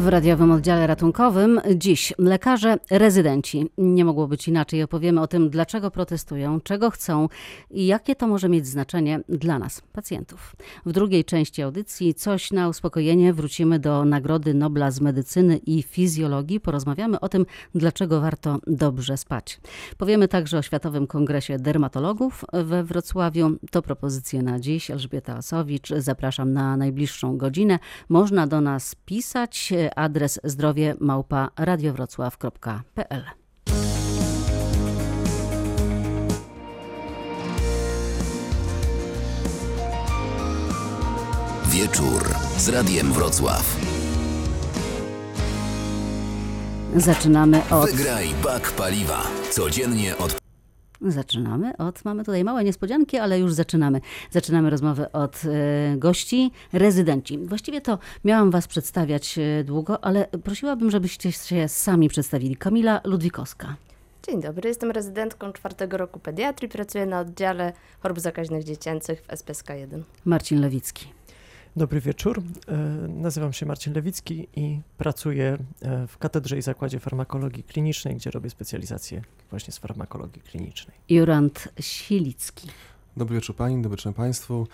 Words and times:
W 0.00 0.08
radiowym 0.08 0.50
oddziale 0.50 0.86
ratunkowym 0.86 1.60
dziś 1.74 2.12
lekarze 2.18 2.76
rezydenci. 2.90 3.70
Nie 3.78 4.04
mogło 4.04 4.28
być 4.28 4.48
inaczej. 4.48 4.82
Opowiemy 4.82 5.20
o 5.20 5.26
tym, 5.26 5.50
dlaczego 5.50 5.90
protestują, 5.90 6.60
czego 6.60 6.90
chcą 6.90 7.28
i 7.70 7.86
jakie 7.86 8.14
to 8.14 8.26
może 8.26 8.48
mieć 8.48 8.66
znaczenie 8.66 9.20
dla 9.28 9.58
nas, 9.58 9.82
pacjentów. 9.92 10.56
W 10.86 10.92
drugiej 10.92 11.24
części 11.24 11.62
audycji 11.62 12.14
coś 12.14 12.50
na 12.50 12.68
uspokojenie 12.68 13.32
wrócimy 13.32 13.78
do 13.78 14.04
Nagrody 14.04 14.54
Nobla 14.54 14.90
z 14.90 15.00
medycyny 15.00 15.56
i 15.56 15.82
fizjologii. 15.82 16.60
Porozmawiamy 16.60 17.20
o 17.20 17.28
tym, 17.28 17.46
dlaczego 17.74 18.20
warto 18.20 18.58
dobrze 18.66 19.16
spać. 19.16 19.60
Powiemy 19.98 20.28
także 20.28 20.58
o 20.58 20.62
Światowym 20.62 21.06
Kongresie 21.06 21.58
Dermatologów 21.58 22.44
we 22.52 22.84
Wrocławiu. 22.84 23.50
To 23.70 23.82
propozycje 23.82 24.42
na 24.42 24.60
dziś. 24.60 24.90
Elżbieta 24.90 25.36
Osowicz. 25.36 25.88
Zapraszam 25.96 26.52
na 26.52 26.76
najbliższą 26.76 27.36
godzinę. 27.36 27.78
Można 28.08 28.46
do 28.46 28.60
nas 28.60 28.94
pisać 28.94 29.72
adres 29.94 30.40
zdrowie 30.44 30.94
małpa 31.00 31.50
radiowrocław.pl. 31.56 33.24
Wieczór 41.70 42.34
z 42.56 42.68
Radiem 42.68 43.12
Wrocław. 43.12 43.76
Zaczynamy 46.96 47.62
od. 47.70 47.90
Wygraj 47.90 48.28
bak 48.42 48.72
paliwa. 48.72 49.22
Codziennie 49.50 50.18
od 50.18 50.45
Zaczynamy 51.00 51.76
od, 51.76 52.04
mamy 52.04 52.24
tutaj 52.24 52.44
małe 52.44 52.64
niespodzianki, 52.64 53.18
ale 53.18 53.38
już 53.38 53.52
zaczynamy. 53.52 54.00
Zaczynamy 54.30 54.70
rozmowę 54.70 55.12
od 55.12 55.42
e, 55.44 55.96
gości, 55.96 56.50
rezydenci. 56.72 57.38
Właściwie 57.38 57.80
to 57.80 57.98
miałam 58.24 58.50
Was 58.50 58.66
przedstawiać 58.68 59.38
e, 59.38 59.64
długo, 59.64 60.04
ale 60.04 60.26
prosiłabym, 60.44 60.90
żebyście 60.90 61.32
się 61.32 61.68
sami 61.68 62.08
przedstawili. 62.08 62.56
Kamila 62.56 63.00
Ludwikowska. 63.04 63.76
Dzień 64.26 64.40
dobry, 64.40 64.68
jestem 64.68 64.90
rezydentką 64.90 65.52
czwartego 65.52 65.96
roku 65.96 66.20
pediatrii, 66.20 66.68
pracuję 66.68 67.06
na 67.06 67.20
oddziale 67.20 67.72
chorób 68.00 68.20
zakaźnych 68.20 68.64
dziecięcych 68.64 69.22
w 69.22 69.36
SPSK 69.36 69.70
1. 69.70 70.04
Marcin 70.24 70.60
Lewicki. 70.60 71.15
Dobry 71.76 72.00
wieczór. 72.00 72.42
E, 72.68 72.76
Nazywam 73.08 73.52
się 73.52 73.66
Marcin 73.66 73.92
Lewicki 73.92 74.48
i 74.56 74.80
pracuję 74.98 75.58
e, 75.82 76.06
w 76.06 76.18
Katedrze 76.18 76.58
i 76.58 76.62
Zakładzie 76.62 77.00
Farmakologii 77.00 77.62
Klinicznej, 77.62 78.16
gdzie 78.16 78.30
robię 78.30 78.50
specjalizację 78.50 79.22
właśnie 79.50 79.72
z 79.72 79.78
farmakologii 79.78 80.42
klinicznej. 80.42 80.96
Jurand 81.08 81.68
Silicki. 81.80 82.68
Dobry 83.16 83.34
wieczór 83.34 83.56
Pani, 83.56 83.82
dobry 83.82 83.96
wieczór 83.96 84.14
Państwu. 84.14 84.66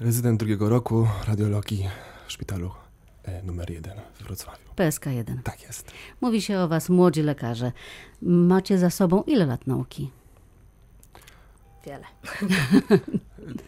Rezydent 0.00 0.38
drugiego 0.38 0.68
roku 0.68 1.06
radiologii 1.28 1.88
w 2.26 2.32
szpitalu 2.32 2.70
e, 3.24 3.42
numer 3.42 3.70
1 3.70 3.92
w 4.14 4.22
Wrocławiu. 4.22 4.58
PSK 4.76 5.06
1. 5.06 5.42
Tak 5.42 5.62
jest. 5.62 5.92
Mówi 6.20 6.42
się 6.42 6.58
o 6.58 6.68
Was, 6.68 6.88
młodzi 6.88 7.22
lekarze. 7.22 7.72
Macie 8.22 8.78
za 8.78 8.90
sobą 8.90 9.22
ile 9.22 9.46
lat 9.46 9.66
nauki? 9.66 10.10
Wiele. 11.86 12.04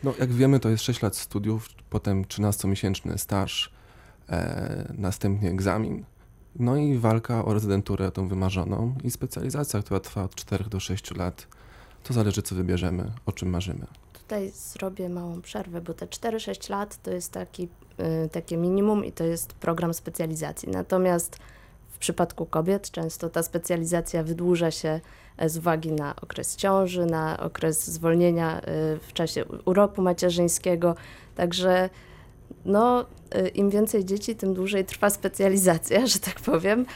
No, 0.04 0.14
jak 0.18 0.32
wiemy, 0.32 0.60
to 0.60 0.68
jest 0.68 0.84
6 0.84 1.02
lat 1.02 1.16
studiów, 1.16 1.68
potem 1.90 2.24
13-miesięczny 2.24 3.18
staż, 3.18 3.72
e, 4.28 4.92
następnie 4.98 5.50
egzamin, 5.50 6.04
no 6.56 6.76
i 6.76 6.98
walka 6.98 7.44
o 7.44 7.54
rezydenturę 7.54 8.12
tą 8.12 8.28
wymarzoną 8.28 8.94
i 9.04 9.10
specjalizacja, 9.10 9.82
która 9.82 10.00
trwa 10.00 10.24
od 10.24 10.34
4 10.34 10.64
do 10.64 10.80
6 10.80 11.14
lat. 11.14 11.46
To 12.02 12.14
zależy, 12.14 12.42
co 12.42 12.54
wybierzemy, 12.54 13.12
o 13.26 13.32
czym 13.32 13.50
marzymy. 13.50 13.86
Tutaj 14.12 14.50
zrobię 14.54 15.08
małą 15.08 15.42
przerwę, 15.42 15.80
bo 15.80 15.94
te 15.94 16.06
4-6 16.06 16.70
lat 16.70 17.02
to 17.02 17.10
jest 17.10 17.32
taki, 17.32 17.68
y, 18.24 18.28
takie 18.28 18.56
minimum 18.56 19.04
i 19.04 19.12
to 19.12 19.24
jest 19.24 19.52
program 19.52 19.94
specjalizacji. 19.94 20.68
Natomiast 20.68 21.38
przypadku 22.02 22.46
kobiet 22.46 22.90
często 22.90 23.30
ta 23.30 23.42
specjalizacja 23.42 24.22
wydłuża 24.22 24.70
się 24.70 25.00
e, 25.36 25.48
z 25.48 25.58
uwagi 25.58 25.92
na 25.92 26.16
okres 26.22 26.56
ciąży, 26.56 27.06
na 27.06 27.40
okres 27.40 27.90
zwolnienia 27.90 28.58
y, 28.60 28.62
w 29.08 29.12
czasie 29.12 29.44
u- 29.44 29.70
urlopu 29.70 30.02
macierzyńskiego. 30.02 30.94
Także 31.34 31.90
no, 32.64 33.04
y, 33.34 33.48
im 33.48 33.70
więcej 33.70 34.04
dzieci, 34.04 34.36
tym 34.36 34.54
dłużej 34.54 34.84
trwa 34.84 35.10
specjalizacja, 35.10 36.06
że 36.12 36.18
tak 36.18 36.40
powiem. 36.40 36.86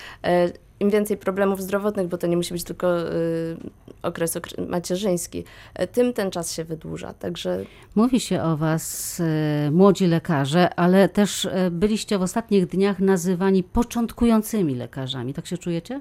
Im 0.81 0.91
więcej 0.91 1.16
problemów 1.16 1.62
zdrowotnych, 1.62 2.09
bo 2.09 2.19
to 2.19 2.26
nie 2.26 2.37
musi 2.37 2.54
być 2.54 2.64
tylko 2.64 3.12
y, 3.12 3.56
okres 4.03 4.37
okre- 4.37 4.69
macierzyński, 4.69 5.44
e, 5.75 5.87
tym 5.87 6.12
ten 6.12 6.31
czas 6.31 6.53
się 6.53 6.64
wydłuża. 6.64 7.14
Także 7.14 7.64
Mówi 7.94 8.20
się 8.20 8.42
o 8.42 8.56
Was, 8.56 9.20
e, 9.66 9.70
młodzi 9.70 10.06
lekarze, 10.06 10.75
ale 10.75 11.09
też 11.09 11.44
e, 11.44 11.70
byliście 11.70 12.19
w 12.19 12.22
ostatnich 12.22 12.66
dniach 12.66 12.98
nazywani 12.98 13.62
początkującymi 13.62 14.75
lekarzami. 14.75 15.34
Tak 15.34 15.47
się 15.47 15.59
czujecie? 15.59 16.00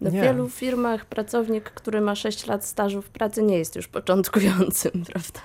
w 0.00 0.12
Nie. 0.12 0.22
wielu 0.22 0.48
firmach 0.48 1.04
pracownik, 1.04 1.64
który 1.70 2.00
ma 2.00 2.14
6 2.14 2.46
lat 2.46 2.64
stażu 2.64 3.02
w 3.02 3.08
pracy, 3.08 3.42
nie 3.42 3.58
jest 3.58 3.76
już 3.76 3.88
początkującym, 3.88 4.92
prawda? 5.12 5.40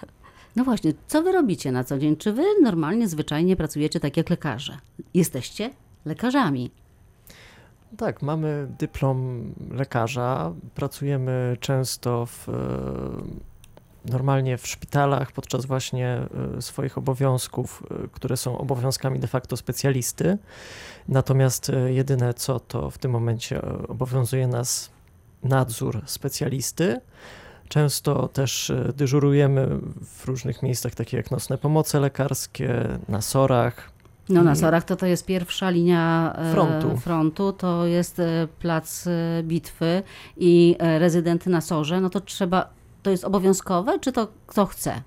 No 0.55 0.63
właśnie, 0.63 0.93
co 1.07 1.23
Wy 1.23 1.31
robicie 1.31 1.71
na 1.71 1.83
co 1.83 1.97
dzień? 1.99 2.17
Czy 2.17 2.33
Wy 2.33 2.43
normalnie, 2.61 3.07
zwyczajnie 3.07 3.55
pracujecie 3.55 3.99
tak 3.99 4.17
jak 4.17 4.29
lekarze? 4.29 4.77
Jesteście 5.13 5.69
lekarzami. 6.05 6.71
Tak, 7.97 8.21
mamy 8.21 8.67
dyplom 8.79 9.51
lekarza, 9.71 10.53
pracujemy 10.75 11.57
często 11.59 12.25
w, 12.25 12.49
e, 12.49 12.51
normalnie 14.05 14.57
w 14.57 14.67
szpitalach 14.67 15.31
podczas 15.31 15.65
właśnie 15.65 16.07
e, 16.57 16.61
swoich 16.61 16.97
obowiązków, 16.97 17.83
e, 18.05 18.07
które 18.07 18.37
są 18.37 18.57
obowiązkami 18.57 19.19
de 19.19 19.27
facto 19.27 19.57
specjalisty. 19.57 20.37
Natomiast 21.07 21.71
jedyne 21.87 22.33
co 22.33 22.59
to 22.59 22.89
w 22.89 22.97
tym 22.97 23.11
momencie 23.11 23.61
obowiązuje 23.87 24.47
nas 24.47 24.89
nadzór 25.43 26.01
specjalisty. 26.05 27.01
Często 27.67 28.27
też 28.27 28.71
dyżurujemy 28.93 29.67
w 30.01 30.25
różnych 30.25 30.63
miejscach, 30.63 30.95
takie 30.95 31.17
jak 31.17 31.31
nocne 31.31 31.57
pomoce 31.57 31.99
lekarskie, 31.99 32.87
na 33.07 33.21
sorach. 33.21 33.91
No 34.29 34.43
na 34.43 34.55
Sorach 34.55 34.83
to 34.83 34.95
to 34.95 35.05
jest 35.05 35.25
pierwsza 35.25 35.69
linia 35.69 36.33
e, 36.37 36.51
Frontu. 36.51 36.97
frontu, 36.97 37.53
to 37.53 37.85
jest 37.85 38.19
e, 38.19 38.47
plac 38.59 39.07
e, 39.07 39.43
bitwy 39.43 40.03
i 40.37 40.75
rezydenty 40.79 41.49
na 41.49 41.61
Sorze, 41.61 42.01
no 42.01 42.09
to 42.09 42.21
trzeba, 42.21 42.69
to 43.03 43.11
jest 43.11 43.23
obowiązkowe, 43.23 43.99
czy 43.99 44.11
to 44.11 44.27
kto 44.47 44.65
chce? 44.65 45.01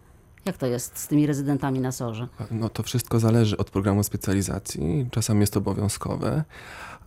Jak 0.44 0.56
to 0.56 0.66
jest 0.66 0.98
z 0.98 1.08
tymi 1.08 1.26
rezydentami 1.26 1.80
na 1.80 1.92
Sorze? 1.92 2.28
No 2.50 2.68
to 2.68 2.82
wszystko 2.82 3.20
zależy 3.20 3.56
od 3.56 3.70
programu 3.70 4.02
specjalizacji. 4.02 5.06
Czasami 5.10 5.40
jest 5.40 5.52
to 5.52 5.58
obowiązkowe, 5.58 6.44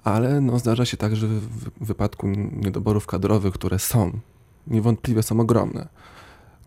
ale 0.03 0.41
no, 0.41 0.59
zdarza 0.59 0.85
się 0.85 0.97
tak, 0.97 1.15
że 1.15 1.27
w 1.27 1.69
wypadku 1.79 2.27
niedoborów 2.51 3.07
kadrowych, 3.07 3.53
które 3.53 3.79
są, 3.79 4.11
niewątpliwie 4.67 5.23
są 5.23 5.39
ogromne, 5.39 5.87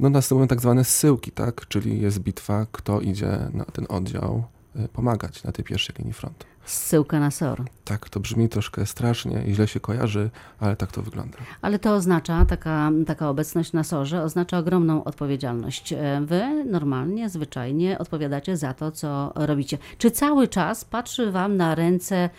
no 0.01 0.11
następują 0.11 0.49
tak 0.49 0.61
zwane 0.61 0.85
zsyłki, 0.85 1.33
tak? 1.33 1.69
Czyli 1.69 2.01
jest 2.01 2.19
bitwa, 2.19 2.67
kto 2.73 3.01
idzie 3.01 3.39
na 3.53 3.65
ten 3.65 3.87
oddział 3.89 4.45
pomagać 4.93 5.43
na 5.43 5.53
tej 5.53 5.65
pierwszej 5.65 5.97
linii 5.99 6.13
frontu. 6.13 6.47
Zsyłka 6.65 7.21
na 7.21 7.31
SOR. 7.31 7.63
Tak, 7.85 8.09
to 8.09 8.21
brzmi 8.21 8.49
troszkę 8.49 8.87
strasznie 8.87 9.45
i 9.47 9.55
źle 9.55 9.69
się 9.69 9.81
kojarzy, 9.81 10.31
ale 10.61 10.77
tak 10.77 10.93
to 10.93 11.03
wygląda. 11.03 11.39
Ale 11.63 11.79
to 11.79 11.95
oznacza, 11.95 12.45
taka, 12.45 12.91
taka 13.07 13.29
obecność 13.29 13.73
na 13.73 13.85
SOR-ze 13.85 14.23
oznacza 14.23 14.59
ogromną 14.59 15.05
odpowiedzialność. 15.05 15.93
E, 15.93 16.21
Wy 16.25 16.65
normalnie, 16.65 17.29
zwyczajnie 17.29 17.99
odpowiadacie 17.99 18.57
za 18.57 18.75
to, 18.75 18.93
co 18.93 19.33
robicie. 19.35 19.79
Czy 19.99 20.11
cały 20.11 20.49
czas 20.49 20.85
patrzy 20.85 21.31
Wam 21.31 21.57
na 21.57 21.75
ręce 21.75 22.31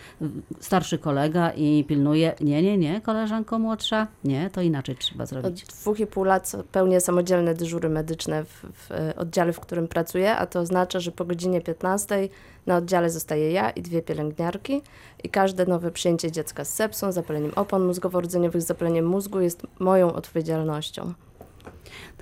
starszy 0.60 0.98
kolega 0.98 1.50
i 1.50 1.84
pilnuje, 1.88 2.34
nie, 2.40 2.62
nie, 2.62 2.78
nie, 2.78 3.00
koleżanko 3.00 3.58
młodsza, 3.58 4.06
nie, 4.24 4.50
to 4.50 4.60
inaczej 4.62 4.96
trzeba 4.96 5.24
Od 5.24 5.30
zrobić. 5.30 5.64
dwóch 5.64 6.00
i 6.00 6.06
pół 6.06 6.24
lat 6.24 6.52
pełnię 6.72 7.00
samodzielne 7.00 7.54
dyżury 7.54 7.88
medyczne 7.88 8.44
w, 8.44 8.64
w 8.72 8.90
e, 8.92 9.16
oddziale, 9.16 9.52
w 9.52 9.60
którym 9.60 9.88
pracuję, 9.88 10.36
a 10.36 10.46
to 10.46 10.60
oznacza, 10.60 11.00
że 11.00 11.12
po 11.12 11.24
godzinie 11.24 11.60
15 11.60 12.28
na 12.66 12.76
oddziale 12.76 13.10
zostaję 13.10 13.52
ja 13.52 13.70
i 13.70 13.82
dwie 13.82 14.02
pielęgniarki 14.02 14.82
i 15.24 15.28
każde 15.28 15.66
nowe 15.66 15.90
przyjęcie 15.90 16.32
dziecka 16.32 16.64
z 16.64 16.74
sepsą, 16.74 17.12
zapaleniem 17.12 17.52
opon 17.56 17.92
mózgowo-rdzeniowych, 17.92 18.60
zapaleniem 18.60 19.06
mózgu 19.06 19.40
jest 19.40 19.62
moją 19.78 20.12
odpowiedzialnością. 20.12 21.14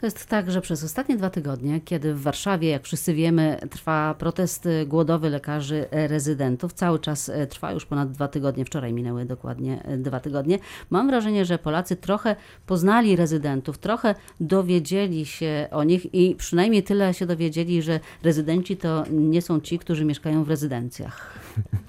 To 0.01 0.07
jest 0.07 0.27
tak, 0.27 0.51
że 0.51 0.61
przez 0.61 0.85
ostatnie 0.85 1.17
dwa 1.17 1.31
tygodnie, 1.31 1.81
kiedy 1.81 2.15
w 2.15 2.23
Warszawie, 2.23 2.69
jak 2.69 2.85
wszyscy 2.85 3.15
wiemy, 3.15 3.59
trwa 3.71 4.15
protest 4.19 4.69
głodowy 4.87 5.31
lekarzy 5.31 5.87
rezydentów, 5.91 6.73
cały 6.73 6.99
czas 6.99 7.29
e, 7.29 7.47
trwa 7.47 7.73
już 7.73 7.87
ponad 7.87 8.11
dwa 8.13 8.29
tygodnie, 8.29 8.65
wczoraj 8.65 8.93
minęły 8.93 9.25
dokładnie 9.25 9.83
e, 9.83 9.99
dwa 9.99 10.21
tygodnie, 10.21 10.59
mam 10.91 11.07
wrażenie, 11.07 11.45
że 11.45 11.59
Polacy 11.59 11.97
trochę 11.97 12.37
poznali 12.67 13.17
rezydentów, 13.17 13.79
trochę 13.79 14.15
dowiedzieli 14.41 15.27
się 15.27 15.69
o 15.71 15.85
nich 15.85 16.15
i 16.15 16.35
przynajmniej 16.35 16.83
tyle 16.83 17.15
się 17.15 17.27
dowiedzieli, 17.27 17.83
że 17.83 18.01
rezydenci 18.23 18.77
to 18.77 19.05
nie 19.11 19.43
są 19.43 19.61
ci, 19.61 19.79
którzy 19.79 20.05
mieszkają 20.05 20.45
w 20.45 20.49
rezydencjach. 20.49 21.39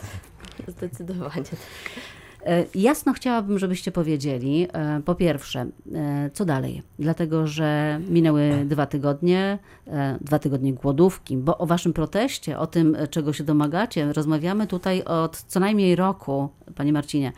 Zdecydowanie. 0.67 1.43
E, 2.45 2.65
Jasno 2.75 3.13
chciałabym, 3.13 3.59
żebyście 3.59 3.91
powiedzieli, 3.91 4.67
e, 4.73 5.01
po 5.05 5.15
pierwsze, 5.15 5.65
e, 5.95 6.29
co 6.33 6.45
dalej? 6.45 6.81
Dlatego, 6.99 7.47
że 7.47 7.99
minęły 8.09 8.65
dwa 8.65 8.85
tygodnie, 8.85 9.57
dwa 10.21 10.39
tygodnie 10.39 10.73
głodówki, 10.73 11.37
bo 11.37 11.57
o 11.57 11.65
waszym 11.65 11.93
proteście, 11.93 12.59
o 12.59 12.67
tym, 12.67 12.97
czego 13.09 13.33
się 13.33 13.43
domagacie, 13.43 14.13
rozmawiamy 14.13 14.67
tutaj 14.67 15.03
od 15.03 15.37
co 15.37 15.59
najmniej 15.59 15.95
roku, 15.95 16.49
panie 16.75 16.93
Marcinie. 16.93 17.31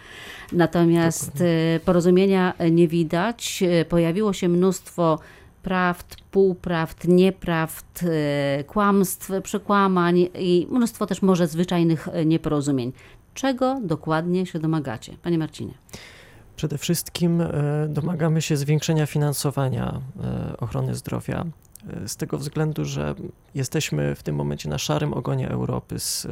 Natomiast 0.52 1.44
porozumienia 1.86 2.54
nie 2.72 2.88
widać. 2.88 3.64
Pojawiło 3.90 4.34
się 4.34 4.50
mnóstwo 4.50 5.20
prawd, 5.64 6.16
półprawd, 6.32 7.08
nieprawd, 7.08 8.02
kłamstw, 8.68 9.32
przekłamań 9.44 10.28
i 10.40 10.68
mnóstwo 10.72 11.06
też 11.06 11.22
może 11.22 11.48
zwyczajnych 11.48 12.08
nieporozumień. 12.26 12.92
Czego 13.34 13.80
dokładnie 13.84 14.46
się 14.46 14.60
domagacie? 14.60 15.18
Panie 15.24 15.38
Marcinie. 15.38 15.74
Przede 16.56 16.78
wszystkim 16.78 17.42
e, 17.42 17.52
domagamy 17.90 18.42
się 18.42 18.58
zwiększenia 18.58 19.06
finansowania 19.06 20.02
e, 20.24 20.58
ochrony 20.58 20.96
zdrowia. 20.96 21.46
e, 22.04 22.08
Z 22.08 22.16
tego 22.18 22.38
względu, 22.38 22.86
że 22.86 23.16
jesteśmy 23.56 24.16
w 24.16 24.24
tym 24.24 24.36
momencie 24.36 24.70
na 24.70 24.78
szarym 24.78 25.14
ogonie 25.14 25.50
Europy 25.50 26.00
z 26.00 26.28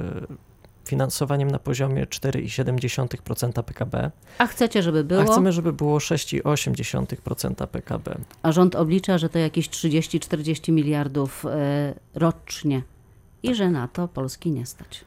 finansowaniem 0.86 1.52
na 1.52 1.60
poziomie 1.60 2.06
4,7% 2.06 3.64
PKB, 3.64 4.12
A 4.38 4.48
chcecie, 4.48 4.84
żeby 4.84 5.04
było, 5.04 5.22
a 5.22 5.24
a, 5.24 5.28
chcemy, 5.32 5.52
żeby 5.52 5.74
było 5.74 5.98
6,8% 5.98 7.68
PKB. 7.68 8.18
rząd 8.44 8.76
oblicza, 8.76 9.18
że 9.18 9.30
to 9.30 9.40
jakieś 9.40 9.70
30-40 9.70 10.72
miliardów 10.72 11.46
rocznie 12.16 12.82
i 13.44 13.56
że 13.56 13.72
na 13.72 13.88
to 13.88 14.08
Polski 14.08 14.52
nie 14.52 14.66
stać. 14.66 15.06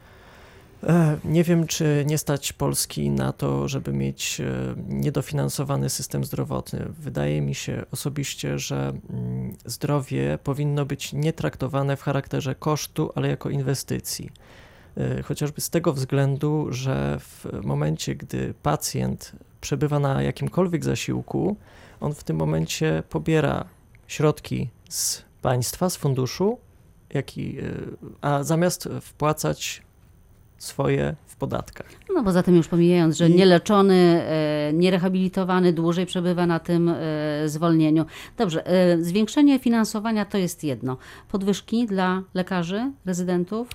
E, 0.83 1.17
Nie 1.25 1.43
wiem, 1.43 1.67
czy 1.67 2.03
nie 2.07 2.17
stać 2.17 2.53
Polski 2.53 3.09
na 3.09 3.33
to, 3.33 3.67
żeby 3.67 3.93
mieć 3.93 4.41
e, 4.41 4.45
niedofinansowany 4.87 5.89
system 5.89 6.23
zdrowotny. 6.23 6.85
Wydaje 6.99 7.41
mi 7.41 7.55
się 7.55 7.85
osobiście, 7.91 8.59
że 8.59 8.93
mm, 9.09 9.55
zdrowie 9.65 10.39
powinno 10.43 10.85
być 10.85 11.13
nie 11.13 11.33
traktowane 11.33 11.97
w 11.97 12.01
charakterze 12.01 12.55
kosztu, 12.55 13.11
ale 13.15 13.27
jako 13.27 13.49
inwestycji. 13.49 14.29
E, 14.97 15.23
Chociażby 15.23 15.61
z 15.61 15.69
tego 15.69 15.93
względu, 15.93 16.67
że 16.69 17.19
w 17.19 17.45
momencie, 17.63 18.15
gdy 18.15 18.53
pacjent 18.63 19.31
przebywa 19.61 19.99
na 19.99 20.21
jakimkolwiek 20.21 20.85
zasiłku, 20.85 21.57
on 21.99 22.13
w 22.13 22.23
tym 22.23 22.37
momencie 22.37 23.03
pobiera 23.09 23.65
środki 24.07 24.69
z 24.89 25.23
państwa, 25.41 25.89
z 25.89 25.95
funduszu, 25.95 26.57
i, 27.37 27.57
a 28.21 28.43
zamiast 28.43 28.89
wpłacać 29.01 29.81
swoje 30.57 31.15
w 31.25 31.35
podatkach. 31.35 31.87
No 32.15 32.23
poza 32.23 32.43
tym 32.43 32.55
już 32.55 32.67
pomijając, 32.67 33.17
że 33.17 33.29
I- 33.29 33.35
nieleczony, 33.35 34.23
e, 34.27 34.73
nierehabilitowany 34.73 35.73
dłużej 35.73 36.05
przebywa 36.05 36.45
na 36.45 36.59
tym 36.59 36.89
e, 36.89 36.95
zwolnieniu. 37.49 38.05
Dobrze, 38.37 38.67
e, 38.67 39.03
zwiększenie 39.03 39.59
finansowania 39.59 40.25
to 40.25 40.37
jest 40.37 40.63
jedno. 40.63 40.97
Podwyżki 41.31 41.85
dla 41.85 42.21
lekarzy, 42.33 42.91
rezydentów? 43.05 43.67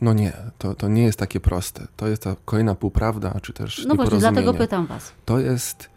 No 0.00 0.12
nie, 0.12 0.32
to, 0.58 0.74
to 0.74 0.88
nie 0.88 1.02
jest 1.02 1.18
takie 1.18 1.40
proste. 1.40 1.86
To 1.96 2.08
jest 2.08 2.22
ta 2.22 2.36
kolejna 2.44 2.74
półprawda, 2.74 3.40
czy 3.42 3.52
też 3.52 3.86
No 3.88 3.94
właśnie, 3.94 4.18
dlatego 4.18 4.54
pytam 4.54 4.86
was. 4.86 5.12
To 5.24 5.38
jest, 5.38 5.90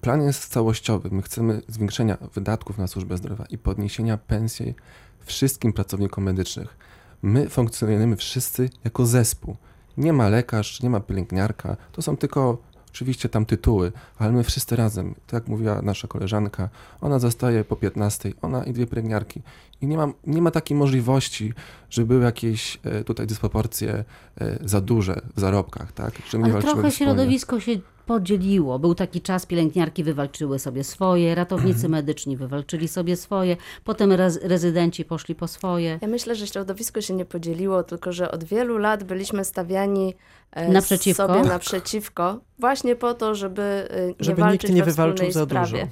plan 0.00 0.22
jest 0.22 0.48
całościowy. 0.48 1.08
My 1.12 1.22
chcemy 1.22 1.62
zwiększenia 1.68 2.18
wydatków 2.34 2.78
na 2.78 2.86
służbę 2.86 3.16
zdrowia 3.16 3.44
i 3.50 3.58
podniesienia 3.58 4.18
pensji 4.18 4.74
wszystkim 5.20 5.72
pracownikom 5.72 6.24
medycznych. 6.24 6.76
My 7.22 7.48
funkcjonujemy 7.48 8.16
wszyscy 8.16 8.70
jako 8.84 9.06
zespół. 9.06 9.56
Nie 9.98 10.12
ma 10.12 10.28
lekarz, 10.28 10.82
nie 10.82 10.90
ma 10.90 11.00
pielęgniarka, 11.00 11.76
to 11.92 12.02
są 12.02 12.16
tylko 12.16 12.58
oczywiście 12.90 13.28
tam 13.28 13.46
tytuły, 13.46 13.92
ale 14.18 14.32
my 14.32 14.44
wszyscy 14.44 14.76
razem, 14.76 15.14
tak 15.14 15.32
jak 15.32 15.48
mówiła 15.48 15.82
nasza 15.82 16.08
koleżanka, 16.08 16.68
ona 17.00 17.18
zostaje 17.18 17.64
po 17.64 17.76
15, 17.76 18.32
ona 18.42 18.64
i 18.64 18.72
dwie 18.72 18.86
pielęgniarki. 18.86 19.42
I 19.80 19.86
nie 19.86 19.96
ma, 19.96 20.08
nie 20.26 20.42
ma 20.42 20.50
takiej 20.50 20.76
możliwości, 20.76 21.52
że 21.90 22.04
były 22.04 22.24
jakieś 22.24 22.78
e, 22.84 23.04
tutaj 23.04 23.26
dysproporcje 23.26 24.04
e, 24.40 24.58
za 24.60 24.80
duże 24.80 25.20
w 25.36 25.40
zarobkach, 25.40 25.92
tak? 25.92 26.12
Że 26.30 26.38
my 26.38 26.46
nie 26.46 26.52
Ale 26.52 26.62
trochę 26.62 26.90
środowisko 26.90 27.60
się 27.60 27.72
podzieliło. 28.08 28.78
Był 28.78 28.94
taki 28.94 29.20
czas, 29.20 29.46
pielęgniarki 29.46 30.04
wywalczyły 30.04 30.58
sobie 30.58 30.84
swoje, 30.84 31.34
ratownicy 31.34 31.88
medyczni 31.88 32.36
wywalczyli 32.36 32.88
sobie 32.88 33.16
swoje, 33.16 33.56
potem 33.84 34.10
rez- 34.10 34.38
rezydenci 34.42 35.04
poszli 35.04 35.34
po 35.34 35.48
swoje. 35.48 35.98
Ja 36.02 36.08
myślę, 36.08 36.34
że 36.34 36.46
środowisko 36.46 37.00
się 37.00 37.14
nie 37.14 37.24
podzieliło, 37.24 37.82
tylko 37.82 38.12
że 38.12 38.30
od 38.30 38.44
wielu 38.44 38.78
lat 38.78 39.04
byliśmy 39.04 39.44
stawiani 39.44 40.14
e, 40.52 40.68
Naprzeciwko? 40.68 41.26
sobie 41.26 41.42
naprzeciwko, 41.48 42.40
właśnie 42.58 42.96
po 42.96 43.14
to, 43.14 43.34
żeby 43.34 43.62
e, 43.90 44.06
nie 44.06 44.14
Żeby 44.20 44.40
walczyć 44.42 44.62
nikt 44.62 44.74
nie 44.74 44.82
wywalczył 44.84 45.32
za 45.32 45.44
sprawie. 45.44 45.70
dużo. 45.70 45.86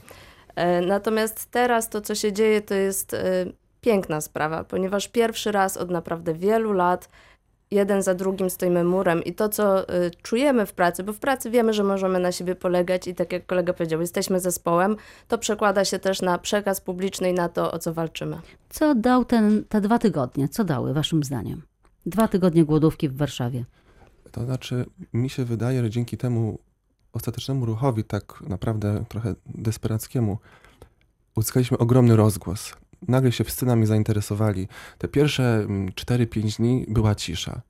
E, 0.54 0.80
Natomiast 0.80 1.50
teraz 1.50 1.88
to, 1.90 2.00
co 2.00 2.14
się 2.14 2.32
dzieje, 2.32 2.60
to 2.60 2.74
jest 2.74 3.16
piękna 3.80 4.20
sprawa, 4.20 4.64
ponieważ 4.64 5.08
pierwszy 5.08 5.52
raz 5.52 5.76
od 5.76 5.90
naprawdę 5.90 6.34
wielu 6.34 6.72
lat 6.72 7.08
jeden 7.70 8.02
za 8.02 8.14
drugim 8.14 8.50
stoimy 8.50 8.84
murem 8.84 9.24
i 9.24 9.34
to, 9.34 9.48
co 9.48 9.88
e, 9.88 10.10
czujemy 10.10 10.66
w 10.66 10.72
pracy, 10.72 11.02
bo 11.02 11.12
w 11.12 11.18
pracy 11.18 11.50
wiemy, 11.50 11.72
że 11.72 11.84
możemy 11.84 12.20
na 12.20 12.32
siebie 12.32 12.54
polegać 12.54 13.08
i 13.08 13.14
tak 13.14 13.32
jak 13.32 13.46
kolega 13.46 13.72
powiedział, 13.72 14.00
jesteśmy 14.00 14.40
zespołem, 14.40 14.96
to 15.28 15.38
przekłada 15.38 15.84
się 15.84 15.98
też 15.98 16.22
na 16.22 16.38
przekaz 16.38 16.80
publiczny 16.80 17.30
i 17.30 17.32
na 17.32 17.48
to, 17.48 17.72
o 17.72 17.78
co 17.78 17.94
walczymy. 17.94 18.40
Co 18.70 18.94
dał 18.94 19.24
ten, 19.24 19.64
te 19.68 19.80
dwa 19.80 19.98
tygodnie? 19.98 20.48
Co 20.48 20.64
dały 20.64 20.94
waszym 20.94 21.24
zdaniem? 21.24 21.62
Dwa 22.06 22.28
tygodnie 22.28 22.64
głodówki 22.64 23.08
w 23.08 23.16
Warszawie. 23.16 23.64
To 24.32 24.44
znaczy, 24.44 24.86
mi 25.12 25.30
się 25.30 25.44
wydaje, 25.44 25.82
że 25.82 25.90
dzięki 25.90 26.16
temu 26.16 26.58
ostatecznemu 27.12 27.66
ruchowi, 27.66 28.04
tak 28.04 28.42
naprawdę 28.48 29.04
trochę 29.08 29.34
desperackiemu, 29.46 30.38
uzyskaliśmy 31.36 31.78
ogromny 31.78 32.16
rozgłos. 32.16 32.74
Nagle 33.08 33.32
się 33.32 33.44
wszyscy 33.44 33.66
nami 33.66 33.86
zainteresowali. 33.86 34.68
Te 34.98 35.08
pierwsze 35.08 35.56
mm, 35.56 35.88
4-5 35.88 36.56
dni 36.56 36.86
była 36.88 37.14
cisza, 37.14 37.60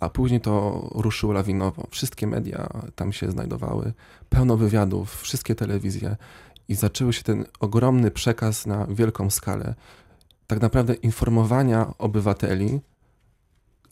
a 0.00 0.08
później 0.08 0.40
to 0.40 0.86
ruszyło 0.94 1.32
lawinowo. 1.32 1.86
Wszystkie 1.90 2.26
media 2.26 2.68
tam 2.94 3.12
się 3.12 3.30
znajdowały, 3.30 3.92
pełno 4.28 4.56
wywiadów, 4.56 5.20
wszystkie 5.22 5.54
telewizje 5.54 6.16
i 6.68 6.74
zaczęły 6.74 7.12
się 7.12 7.22
ten 7.22 7.44
ogromny 7.60 8.10
przekaz 8.10 8.66
na 8.66 8.86
wielką 8.86 9.30
skalę. 9.30 9.74
Tak 10.46 10.60
naprawdę 10.60 10.94
informowania 10.94 11.92
obywateli, 11.98 12.80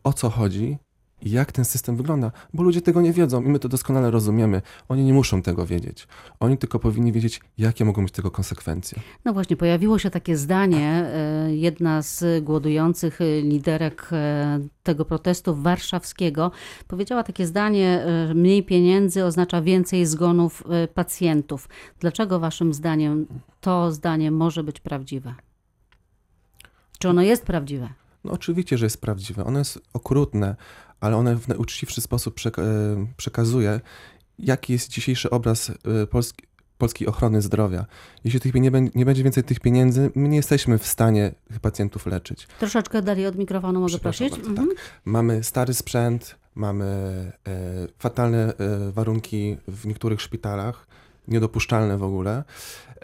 o 0.05 0.13
co 0.13 0.31
chodzi 0.31 0.79
jak 1.25 1.53
ten 1.53 1.65
system 1.65 1.97
wygląda, 1.97 2.33
bo 2.55 2.63
ludzie 2.63 2.83
tego 2.83 3.01
nie 3.01 3.13
wiedzą 3.13 3.43
i 3.43 3.49
my 3.49 3.59
to 3.59 3.69
doskonale 3.69 4.11
rozumiemy. 4.11 4.63
Oni 4.89 5.05
nie 5.05 5.13
muszą 5.13 5.43
tego 5.43 5.67
wiedzieć. 5.67 6.09
Oni 6.41 6.59
tylko 6.59 6.79
powinni 6.79 7.13
wiedzieć, 7.13 7.41
jakie 7.59 7.85
mogą 7.85 8.03
być 8.03 8.13
tego 8.13 8.31
konsekwencje. 8.31 9.01
No 9.25 9.33
właśnie, 9.33 9.57
pojawiło 9.57 9.99
się 9.99 10.11
takie 10.11 10.37
zdanie, 10.37 11.07
e, 11.07 11.55
jedna 11.55 12.03
z 12.03 12.45
głodujących 12.45 13.21
e, 13.21 13.41
liderek 13.41 14.09
e, 14.13 14.61
tego 14.83 15.05
protestu 15.05 15.55
warszawskiego 15.55 16.51
powiedziała 16.89 17.23
takie 17.23 17.47
zdanie, 17.47 18.05
mniej 18.35 18.63
pieniędzy 18.63 19.25
oznacza 19.25 19.63
więcej 19.63 20.07
zgonów 20.07 20.65
pacjentów. 20.95 21.69
Dlaczego 22.01 22.41
waszym 22.41 22.75
zdaniem 22.75 23.27
to 23.61 23.93
zdanie 23.93 24.31
może 24.31 24.65
być 24.65 24.81
prawdziwe? 24.81 25.35
Czy 26.99 27.09
ono 27.09 27.23
jest 27.23 27.45
prawdziwe? 27.45 27.89
No 28.25 28.33
oczywiście, 28.33 28.79
że 28.79 28.87
jest 28.87 29.01
prawdziwe. 29.01 29.45
Ono 29.45 29.59
jest 29.59 29.81
okrutne, 29.93 30.57
ale 31.05 31.17
one 31.17 31.37
w 31.37 31.49
najuczciwszy 31.49 32.01
sposób 32.01 32.41
e, 32.47 32.63
przekazuje, 33.17 33.81
jaki 34.39 34.73
jest 34.73 34.91
dzisiejszy 34.91 35.31
obraz 35.31 35.71
e, 35.71 36.07
polski, 36.07 36.47
polskiej 36.79 37.09
ochrony 37.09 37.43
zdrowia. 37.43 37.87
Jeśli 38.25 38.41
tych, 38.41 38.55
nie, 38.55 38.71
nie 38.95 39.05
będzie 39.05 39.23
więcej 39.23 39.45
tych 39.45 39.61
pieniędzy, 39.61 40.11
my 40.15 40.29
nie 40.29 40.37
jesteśmy 40.37 40.79
w 40.79 40.87
stanie 40.87 41.35
tych 41.49 41.61
pacjentów 41.61 42.07
leczyć. 42.07 42.47
Troszeczkę 42.59 43.03
dalej 43.03 43.27
od 43.27 43.37
mikrofonu 43.37 43.81
mogę 43.81 43.99
prosić? 43.99 44.31
bardzo, 44.31 44.51
Mhm. 44.51 44.69
Mamy 45.05 45.45
stary 45.45 45.75
sprzęt, 45.75 46.37
mamy 46.55 46.85
e, 46.85 47.53
fatalne 47.99 48.55
e, 48.57 48.93
warunki 48.93 49.57
w 49.69 49.87
niektórych 49.87 50.21
szpitalach, 50.21 50.87
niedopuszczalne 51.29 51.99
w 51.99 52.03
ogóle. 52.03 52.45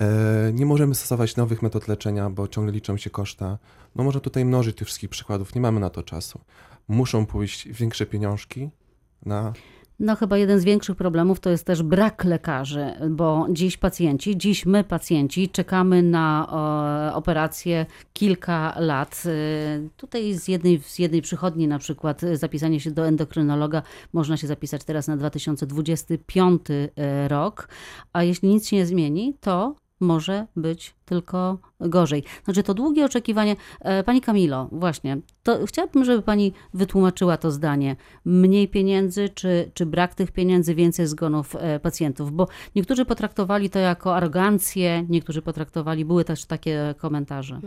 E, 0.01 0.53
nie 0.53 0.67
możemy 0.67 0.95
stosować 0.95 1.37
nowych 1.37 1.63
metod 1.63 1.89
leczenia, 1.89 2.31
bo 2.31 2.49
ciągle 2.49 2.73
liczą 2.73 2.97
się 2.97 3.11
koszta. 3.11 3.59
No 3.97 4.05
może 4.05 4.21
tutaj 4.21 4.45
mnożyć 4.45 4.77
tych 4.77 4.87
wszystkich 4.87 5.11
przykładów, 5.11 5.55
nie 5.55 5.61
mamy 5.61 5.81
na 5.81 5.91
to 5.91 6.03
czasu. 6.03 6.41
Muszą 6.89 7.27
pójść 7.27 7.69
większe 7.69 8.07
pieniążki 8.07 8.71
na 9.27 9.53
No 10.01 10.17
chyba 10.17 10.39
jeden 10.39 10.61
z 10.61 10.65
większych 10.65 10.97
problemów 10.97 11.41
to 11.41 11.51
jest 11.51 11.67
też 11.67 11.83
brak 11.83 12.25
lekarzy, 12.25 12.93
bo 13.11 13.47
dziś 13.51 13.77
pacjenci, 13.77 14.39
dziś 14.39 14.67
my 14.67 14.85
pacjenci 14.85 15.49
czekamy 15.49 16.03
na 16.03 16.47
operację 17.15 17.87
kilka 18.13 18.75
lat. 18.79 19.23
E, 19.27 19.89
tutaj 19.97 20.35
z 20.35 20.49
jednej, 20.49 20.83
z 20.83 20.99
jednej 20.99 21.23
przychodni 21.23 21.69
na 21.69 21.79
przykład 21.79 22.21
zapisanie 22.33 22.81
się 22.81 22.91
do 22.91 23.07
endokrynologa 23.07 23.83
można 24.13 24.37
się 24.37 24.47
zapisać 24.47 24.85
teraz 24.85 25.09
na 25.09 25.17
2025 25.17 26.63
e, 26.71 27.29
rok, 27.29 27.69
a 28.13 28.23
jeśli 28.23 28.49
nic 28.49 28.69
się 28.69 28.77
nie 28.77 28.87
zmieni, 28.87 29.35
to 29.41 29.75
może 30.01 30.47
być 30.57 30.95
tylko 31.05 31.59
gorzej. 31.81 32.25
Znaczy 32.45 32.63
to 32.63 32.75
długie 32.75 33.05
oczekiwanie. 33.05 33.57
E, 33.81 34.03
pani 34.05 34.21
Kamilo, 34.21 34.69
właśnie, 34.73 35.19
to 35.43 35.67
chciałabym, 35.67 36.05
żeby 36.05 36.23
pani 36.23 36.53
wytłumaczyła 36.75 37.37
to 37.37 37.51
zdanie. 37.51 37.97
Mniej 38.25 38.69
pieniędzy, 38.69 39.29
czy, 39.29 39.71
czy 39.75 39.87
brak 39.87 40.15
tych 40.15 40.33
pieniędzy, 40.33 40.75
więcej 40.75 41.07
zgonów 41.07 41.57
e, 41.57 41.81
pacjentów? 41.81 42.33
Bo 42.33 42.49
niektórzy 42.75 43.05
potraktowali 43.05 43.71
to 43.71 43.79
jako 43.79 44.17
arogancję, 44.17 45.07
niektórzy 45.09 45.43
potraktowali, 45.43 46.05
były 46.05 46.25
też 46.25 46.45
takie 46.45 46.95
komentarze. 46.99 47.61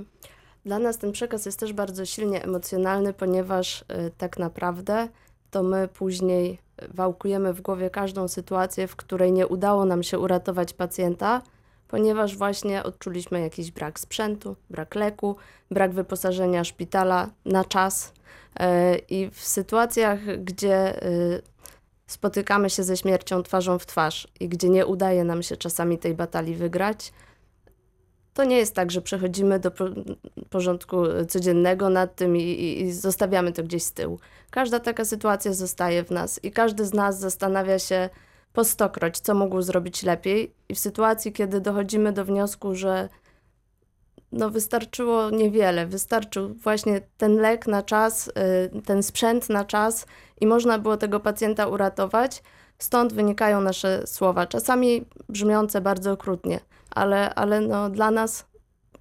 Dla 0.65 0.79
nas 0.79 0.97
ten 0.97 1.11
przekaz 1.11 1.45
jest 1.45 1.59
też 1.59 1.73
bardzo 1.73 2.05
silnie 2.05 2.43
emocjonalny, 2.43 3.13
ponieważ 3.13 3.81
y, 3.81 3.85
tak 4.17 4.39
naprawdę 4.39 5.07
to 5.51 5.63
my 5.63 5.87
później 5.87 6.59
wałkujemy 6.93 7.53
w 7.53 7.61
głowie 7.61 7.89
każdą 7.89 8.27
sytuację, 8.27 8.87
w 8.87 8.95
której 8.95 9.31
nie 9.31 9.47
udało 9.47 9.85
nam 9.85 10.03
się 10.03 10.19
uratować 10.19 10.73
pacjenta, 10.73 11.41
ponieważ 11.93 12.37
właśnie 12.37 12.83
odczuliśmy 12.83 13.41
jakiś 13.41 13.71
brak 13.71 13.99
sprzętu, 13.99 14.55
brak 14.69 14.95
leku, 14.95 15.35
brak 15.71 15.93
wyposażenia 15.93 16.63
szpitala 16.63 17.29
na 17.45 17.65
czas. 17.65 18.13
Y, 18.13 18.63
I 19.09 19.29
w 19.29 19.39
sytuacjach, 19.39 20.19
gdzie 20.43 21.03
y, 21.07 21.41
spotykamy 22.07 22.69
się 22.69 22.83
ze 22.83 22.97
śmiercią 22.97 23.43
twarzą 23.43 23.79
w 23.79 23.85
twarz 23.85 24.27
i 24.39 24.49
gdzie 24.49 24.69
nie 24.69 24.85
udaje 24.85 25.23
nam 25.23 25.43
się 25.43 25.57
czasami 25.57 25.97
tej 25.97 26.13
batalii 26.13 26.55
wygrać, 26.55 27.13
to 28.33 28.43
nie 28.43 28.57
jest 28.57 28.75
tak, 28.75 28.91
że 28.91 29.01
przechodzimy 29.01 29.59
do 29.59 29.71
porządku 30.49 30.97
codziennego 31.29 31.89
nad 31.89 32.15
tym 32.15 32.37
i, 32.37 32.41
i, 32.41 32.81
i, 32.81 32.93
zostawiamy 32.93 33.51
to 33.51 33.63
gdzieś 33.63 33.83
z 33.83 33.93
tyłu. 33.93 34.19
Każda 34.49 34.79
taka 34.79 35.05
sytuacja 35.05 35.53
zostaje 35.53 36.03
w 36.03 36.11
nas 36.11 36.43
i 36.43 36.51
każdy 36.51 36.85
z 36.85 36.93
nas 36.93 37.19
zastanawia 37.19 37.79
się 37.79 38.09
po 38.53 38.63
stokroć, 38.63 39.19
co 39.19 39.33
mógł 39.33 39.61
zrobić 39.61 40.03
lepiej. 40.03 40.53
I 40.69 40.75
w 40.75 40.79
sytuacji, 40.79 41.31
kiedy 41.31 41.61
dochodzimy 41.61 42.13
do 42.13 42.25
wniosku, 42.25 42.75
że 42.75 43.09
no 44.31 44.49
wystarczyło 44.49 45.29
niewiele, 45.29 45.87
wystarczył 45.87 46.53
właśnie 46.53 47.01
ten 47.17 47.35
lek 47.35 47.67
na 47.67 47.83
czas, 47.83 48.27
y, 48.27 48.81
ten 48.81 49.03
sprzęt 49.03 49.49
na 49.49 49.65
czas 49.65 50.05
i 50.41 50.47
można 50.47 50.79
było 50.79 50.97
tego 50.97 51.19
pacjenta 51.19 51.67
uratować. 51.67 52.43
Stąd 52.79 53.13
wynikają 53.13 53.61
nasze 53.61 54.07
słowa, 54.07 54.47
czasami 54.47 55.05
brzmiące 55.29 55.81
bardzo 55.81 56.11
okrutnie 56.11 56.59
ale, 56.95 57.35
ale 57.35 57.61
no, 57.61 57.89
dla 57.89 58.11
nas 58.11 58.45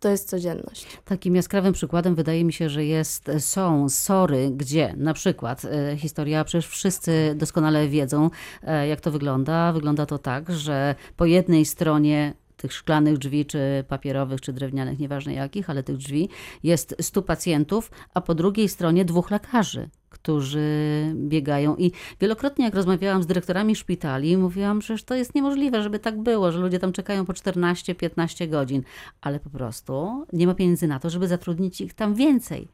to 0.02 0.09
jest 0.09 0.28
codzienność. 0.28 0.87
Takim 1.04 1.37
jaskrawym 1.37 1.73
przykładem 1.73 2.14
wydaje 2.14 2.44
mi 2.44 2.52
się, 2.52 2.68
że 2.68 2.85
jest, 2.85 3.30
są 3.38 3.88
sory, 3.88 4.50
gdzie 4.50 4.94
na 4.97 5.14
przykład 5.14 5.64
e, 5.64 5.97
historia, 5.97 6.44
przecież 6.44 6.66
wszyscy 6.66 7.35
doskonale 7.37 7.88
wiedzą, 7.88 8.30
e, 8.62 8.88
jak 8.88 9.00
to 9.00 9.11
wygląda. 9.11 9.73
Wygląda 9.73 10.06
to 10.06 10.18
tak, 10.18 10.50
że 10.52 10.94
po 11.16 11.25
jednej 11.25 11.64
stronie 11.64 12.35
tych 12.62 12.73
szklanych 12.73 13.19
drzwi, 13.19 13.47
czy 13.47 13.85
papierowych, 13.88 14.40
czy 14.40 14.52
drewnianych, 14.52 14.99
nieważne 14.99 15.35
jakich, 15.35 15.71
ale 15.71 15.83
tych 15.83 15.97
drzwi, 15.97 16.28
jest 16.62 16.97
100 17.00 17.23
pacjentów, 17.23 17.90
a 18.14 18.21
po 18.21 18.35
drugiej 18.35 18.69
stronie 18.69 19.04
dwóch 19.04 19.31
lekarzy 19.31 19.88
którzy 20.12 20.69
biegają. 21.14 21.76
I 21.76 21.92
wielokrotnie, 22.21 22.64
jak 22.64 22.75
rozmawiałam 22.75 23.23
z 23.23 23.26
dyrektorami 23.26 23.76
szpitali, 23.76 24.37
mówiłam, 24.37 24.83
że 24.83 24.99
to 24.99 25.14
jest 25.14 25.35
niemożliwe, 25.35 25.83
żeby 25.83 25.99
tak 25.99 26.23
było, 26.23 26.52
że 26.52 26.59
ludzie 26.59 26.78
tam 26.78 26.92
czekają 26.92 27.25
po 27.25 27.33
14-15 27.33 28.49
godzin, 28.49 28.83
ale 29.21 29.40
po 29.40 29.50
prostu 29.50 30.26
nie 30.33 30.47
ma 30.47 30.54
pieniędzy 30.54 30.87
na 30.87 30.99
to, 30.99 31.11
żeby 31.11 31.28
zatrudnić 31.28 31.81
ich 31.81 31.95
tam 31.95 32.14
więcej. 32.14 32.69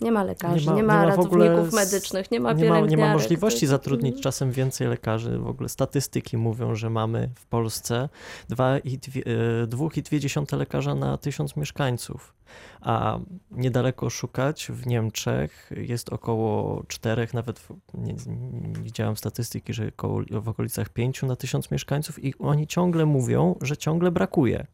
Nie 0.00 0.12
ma 0.12 0.24
lekarzy, 0.24 0.66
nie 0.66 0.70
ma, 0.70 0.76
nie 0.76 0.82
ma, 0.82 0.94
nie 0.94 1.04
ma 1.04 1.16
ratowników 1.16 1.72
medycznych, 1.72 2.30
nie 2.30 2.40
ma 2.40 2.52
nie 2.52 2.68
ma, 2.68 2.80
nie 2.80 2.96
ma 2.96 3.12
możliwości 3.12 3.66
zatrudnić 3.66 4.12
jest... 4.12 4.22
czasem 4.22 4.52
więcej 4.52 4.88
lekarzy. 4.88 5.38
W 5.38 5.46
ogóle 5.46 5.68
statystyki 5.68 6.36
mówią, 6.36 6.74
że 6.74 6.90
mamy 6.90 7.30
w 7.34 7.46
Polsce 7.46 8.08
2,2 8.50 10.54
e, 10.54 10.56
lekarza 10.56 10.94
na 10.94 11.18
tysiąc 11.18 11.56
mieszkańców, 11.56 12.34
a 12.80 13.18
niedaleko 13.50 14.10
szukać 14.10 14.66
w 14.70 14.86
Niemczech 14.86 15.70
jest 15.76 16.08
około 16.08 16.82
4, 16.88 17.28
nawet 17.34 17.68
nie, 17.94 18.12
nie 18.12 18.82
widziałem 18.82 19.16
statystyki, 19.16 19.74
że 19.74 19.88
około, 19.88 20.22
w 20.30 20.48
okolicach 20.48 20.88
5 20.88 21.22
na 21.22 21.36
tysiąc 21.36 21.70
mieszkańców 21.70 22.24
i 22.24 22.34
oni 22.38 22.66
ciągle 22.66 23.06
mówią, 23.06 23.58
że 23.62 23.76
ciągle 23.76 24.10
brakuje. 24.10 24.66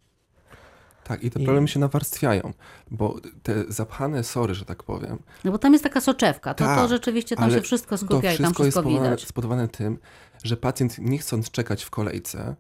Tak, 1.08 1.25
i 1.25 1.30
te 1.30 1.40
I... 1.40 1.44
problemy 1.44 1.68
się 1.68 1.80
nawarstwiają, 1.80 2.52
bo 2.90 3.16
te 3.42 3.64
zapchane 3.68 4.25
sory, 4.25 4.54
że 4.54 4.64
tak 4.64 4.82
powiem. 4.82 5.18
No 5.44 5.52
bo 5.52 5.58
tam 5.58 5.72
jest 5.72 5.84
taka 5.84 6.00
soczewka, 6.00 6.54
to, 6.54 6.64
tak, 6.64 6.78
to 6.78 6.88
rzeczywiście 6.88 7.36
tam 7.36 7.50
się 7.50 7.60
wszystko 7.60 7.98
skupia 7.98 8.14
to 8.14 8.20
wszystko 8.20 8.42
i 8.42 8.44
tam 8.44 8.54
wszystko 8.54 9.10
jest 9.10 9.28
spowodowane 9.28 9.68
tym, 9.68 9.98
że 10.44 10.56
pacjent 10.56 10.98
nie 10.98 11.18
chcąc 11.18 11.50
czekać 11.50 11.84
w 11.84 11.90
kolejce, 11.90 12.56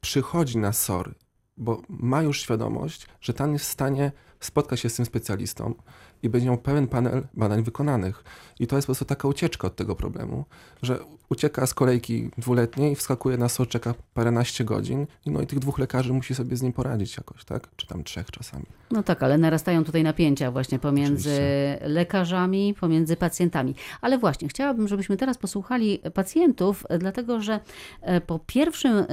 przychodzi 0.00 0.58
na 0.58 0.72
sory, 0.72 1.14
bo 1.56 1.82
ma 1.88 2.22
już 2.22 2.40
świadomość, 2.40 3.06
że 3.20 3.34
tam 3.34 3.52
jest 3.52 3.64
w 3.64 3.68
stanie 3.68 4.12
spotkać 4.40 4.80
się 4.80 4.88
z 4.88 4.94
tym 4.94 5.06
specjalistą 5.06 5.74
i 6.22 6.28
będzie 6.28 6.48
miał 6.48 6.58
pełen 6.58 6.86
panel 6.86 7.22
badań 7.34 7.62
wykonanych. 7.62 8.24
I 8.60 8.66
to 8.66 8.76
jest 8.76 8.86
po 8.86 8.90
prostu 8.90 9.04
taka 9.04 9.28
ucieczka 9.28 9.66
od 9.66 9.76
tego 9.76 9.96
problemu, 9.96 10.44
że 10.82 10.98
ucieka 11.28 11.66
z 11.66 11.74
kolejki 11.74 12.30
dwuletniej, 12.38 12.96
wskakuje 12.96 13.36
na 13.36 13.48
SOR, 13.48 13.68
czeka 13.68 13.94
paręnaście 14.14 14.64
godzin 14.64 15.06
i 15.26 15.30
no 15.30 15.42
i 15.42 15.46
tych 15.46 15.58
dwóch 15.58 15.78
lekarzy 15.78 16.12
musi 16.12 16.34
sobie 16.34 16.56
z 16.56 16.62
nim 16.62 16.72
poradzić 16.72 17.16
jakoś, 17.16 17.44
tak? 17.44 17.68
Czy 17.76 17.86
tam 17.86 18.04
trzech 18.04 18.30
czasami. 18.30 18.64
No 18.90 19.02
tak, 19.02 19.22
ale 19.22 19.38
narastają 19.38 19.84
tutaj 19.84 20.02
napięcia 20.02 20.50
właśnie 20.50 20.78
pomiędzy 20.78 21.30
Oczywiście. 21.30 21.88
lekarzami, 21.88 22.74
pomiędzy 22.80 23.16
pacjentami. 23.16 23.74
Ale 24.00 24.18
właśnie, 24.18 24.48
chciałabym, 24.48 24.88
żebyśmy 24.88 25.16
teraz 25.16 25.38
posłuchali 25.38 25.98
pacjentów, 26.14 26.84
dlatego 26.98 27.40
że 27.40 27.60
e, 28.02 28.20
po 28.20 28.38
pierwszym 28.46 28.92
e, 28.98 29.04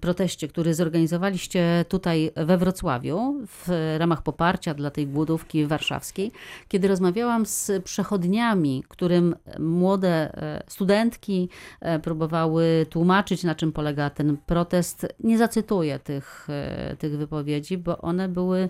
proteście, 0.00 0.48
który 0.48 0.74
zorganizowaliście 0.74 1.84
tutaj 1.88 2.30
we 2.36 2.58
Wrocławiu 2.58 3.34
w 3.46 3.96
ramach 3.98 4.22
poparcia 4.22 4.74
dla 4.74 4.90
tej 4.90 5.06
głodówki 5.06 5.66
warszawskiej, 5.66 6.32
kiedy 6.68 6.88
rozmawiałam 6.88 7.46
z 7.46 7.70
przechodniami, 7.84 8.84
którym 8.88 9.34
młode 9.58 10.08
e, 10.08 10.62
studentki 10.66 11.48
e, 11.80 11.98
próbowały 11.98 12.86
tłumaczyć, 12.90 13.44
na 13.44 13.54
czym 13.54 13.72
polega 13.72 14.10
ten 14.10 14.36
protest, 14.46 15.06
nie 15.20 15.38
zacytuję 15.38 15.98
tych, 15.98 16.46
e, 16.50 16.96
tych 16.96 17.16
wypowiedzi, 17.18 17.78
bo 17.78 17.98
one 17.98 18.28
były 18.28 18.68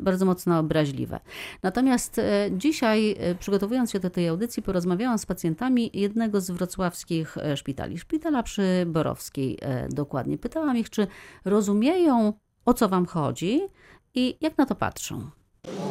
bardzo 0.00 0.26
mocno 0.26 0.58
obraźliwe. 0.58 1.20
Natomiast 1.62 2.20
dzisiaj, 2.50 3.16
przygotowując 3.38 3.90
się 3.90 4.00
do 4.00 4.10
tej 4.10 4.28
audycji, 4.28 4.62
porozmawiałam 4.62 5.18
z 5.18 5.26
pacjentami 5.26 5.90
jednego 5.94 6.40
z 6.40 6.50
wrocławskich 6.50 7.36
szpitali, 7.56 7.98
szpitala 7.98 8.42
przy 8.42 8.86
Borowskiej 8.86 9.58
dokładnie. 9.90 10.38
Pytałam 10.38 10.76
ich, 10.76 10.90
czy 10.90 11.06
rozumieją, 11.44 12.32
o 12.64 12.74
co 12.74 12.88
wam 12.88 13.06
chodzi 13.06 13.60
i 14.14 14.36
jak 14.40 14.58
na 14.58 14.66
to 14.66 14.74
patrzą. 14.74 15.30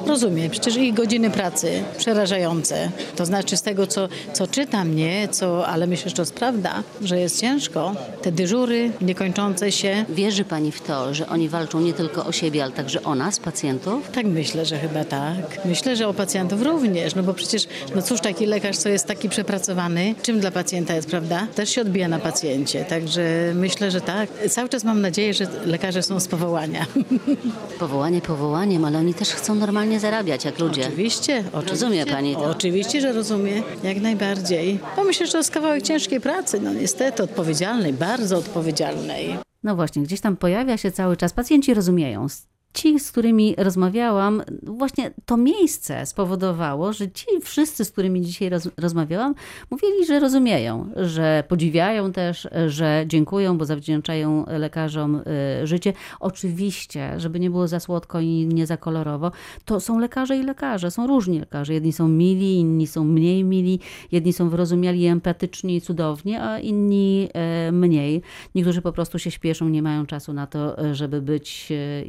Rozumiem, 0.10 0.50
przecież 0.50 0.78
ich 0.78 0.94
godziny 0.94 1.30
pracy 1.30 1.84
przerażające. 1.98 2.92
To 3.16 3.26
znaczy 3.26 3.58
z 3.58 3.62
tego, 3.62 3.88
co, 3.88 4.08
co 4.34 4.48
czytam, 4.48 4.96
nie, 4.96 5.28
co, 5.28 5.68
ale 5.68 5.88
myślę, 5.88 6.10
że 6.10 6.16
to 6.16 6.22
jest 6.22 6.34
prawda, 6.34 6.84
że 7.02 7.20
jest 7.20 7.42
ciężko. 7.42 7.96
Te 8.22 8.32
dyżury 8.32 8.92
niekończące 9.02 9.72
się. 9.72 10.06
Wierzy 10.10 10.44
Pani 10.46 10.72
w 10.72 10.82
to, 10.82 11.14
że 11.14 11.28
oni 11.28 11.50
walczą 11.50 11.80
nie 11.80 11.94
tylko 11.94 12.26
o 12.26 12.32
siebie, 12.32 12.64
ale 12.64 12.72
także 12.72 13.04
o 13.04 13.16
nas, 13.16 13.40
pacjentów? 13.40 14.12
Tak 14.12 14.26
myślę, 14.26 14.66
że 14.66 14.80
chyba 14.80 15.04
tak. 15.04 15.66
Myślę, 15.66 15.96
że 15.96 16.08
o 16.08 16.14
pacjentów 16.14 16.62
również, 16.62 17.16
no 17.16 17.24
bo 17.24 17.34
przecież, 17.34 17.68
no 17.96 18.02
cóż 18.02 18.20
taki 18.20 18.46
lekarz, 18.46 18.78
co 18.78 18.90
jest 18.90 19.06
taki 19.06 19.30
przepracowany, 19.30 20.16
czym 20.22 20.40
dla 20.40 20.52
pacjenta 20.52 20.96
jest, 20.96 21.10
prawda? 21.10 21.48
Też 21.56 21.70
się 21.70 21.82
odbija 21.82 22.08
na 22.08 22.20
pacjencie, 22.20 22.86
także 22.86 23.52
myślę, 23.56 23.92
że 23.92 24.02
tak. 24.02 24.30
Cały 24.50 24.70
czas 24.70 24.84
mam 24.84 25.02
nadzieję, 25.02 25.34
że 25.34 25.48
lekarze 25.66 26.04
są 26.04 26.20
z 26.20 26.28
powołania. 26.28 26.86
Powołanie 27.80 28.22
powołaniem, 28.22 28.86
ale 28.86 28.98
oni 28.98 29.14
też 29.14 29.30
chcą 29.30 29.56
normalnie 29.56 29.99
zarabiać 30.00 30.46
jak 30.46 30.60
ludzie. 30.60 30.88
Oczywiście. 30.88 31.44
oczywiście 31.54 31.72
rozumie 31.72 32.06
pani 32.06 32.36
to? 32.36 32.44
Oczywiście, 32.44 33.02
że 33.02 33.12
rozumie. 33.12 33.64
Jak 33.84 34.02
najbardziej. 34.02 34.80
Bo 34.96 35.04
myślę, 35.04 35.26
że 35.26 35.32
to 35.32 35.38
jest 35.38 35.52
kawałek 35.52 35.84
ciężkiej 35.84 36.22
pracy, 36.22 36.60
no 36.62 36.74
niestety 36.74 37.24
odpowiedzialnej, 37.24 37.94
bardzo 37.94 38.38
odpowiedzialnej. 38.38 39.38
No 39.64 39.76
właśnie, 39.76 40.02
gdzieś 40.02 40.22
tam 40.22 40.38
pojawia 40.38 40.78
się 40.78 40.92
cały 40.92 41.18
czas. 41.18 41.34
Pacjenci 41.34 41.74
rozumieją 41.74 42.28
ci, 42.74 43.00
z 43.00 43.12
którymi 43.12 43.56
rozmawiałam, 43.58 44.42
właśnie 44.64 45.12
to 45.26 45.38
miejsce 45.38 46.06
spowodowało, 46.06 46.94
że 46.94 47.12
ci 47.12 47.26
wszyscy, 47.44 47.86
z 47.86 47.92
którymi 47.92 48.22
dzisiaj 48.22 48.50
roz, 48.50 48.70
rozmawiałam, 48.78 49.36
mówili, 49.72 50.06
że 50.06 50.20
rozumieją, 50.20 50.90
że 50.96 51.44
podziwiają 51.48 52.12
też, 52.12 52.48
że 52.68 53.04
dziękują, 53.08 53.58
bo 53.58 53.66
zawdzięczają 53.66 54.46
lekarzom 54.48 55.16
y, 55.16 55.68
życie. 55.68 55.94
Oczywiście, 56.20 57.14
żeby 57.18 57.40
nie 57.40 57.50
było 57.50 57.68
za 57.68 57.80
słodko 57.80 58.20
i 58.20 58.28
nie 58.28 58.66
za 58.66 58.78
kolorowo, 58.78 59.32
to 59.66 59.80
są 59.80 60.00
lekarze 60.00 60.38
i 60.38 60.44
lekarze, 60.44 60.92
są 60.92 61.08
różni 61.08 61.40
lekarze. 61.40 61.74
Jedni 61.74 61.94
są 61.94 62.08
mili, 62.08 62.60
inni 62.60 62.88
są 62.88 63.04
mniej 63.04 63.44
mili, 63.44 63.80
jedni 64.12 64.34
są 64.34 64.50
wyrozumiali, 64.50 65.06
empatyczni 65.06 65.76
i 65.76 65.82
cudowni, 65.82 66.36
a 66.36 66.60
inni 66.60 67.30
y, 67.68 67.72
mniej. 67.72 68.22
Niektórzy 68.56 68.82
po 68.82 68.92
prostu 68.92 69.20
się 69.20 69.32
śpieszą, 69.32 69.70
nie 69.70 69.82
mają 69.82 70.06
czasu 70.06 70.34
na 70.34 70.48
to, 70.48 70.76
żeby 70.94 71.22
być 71.22 71.68
y, 71.72 72.06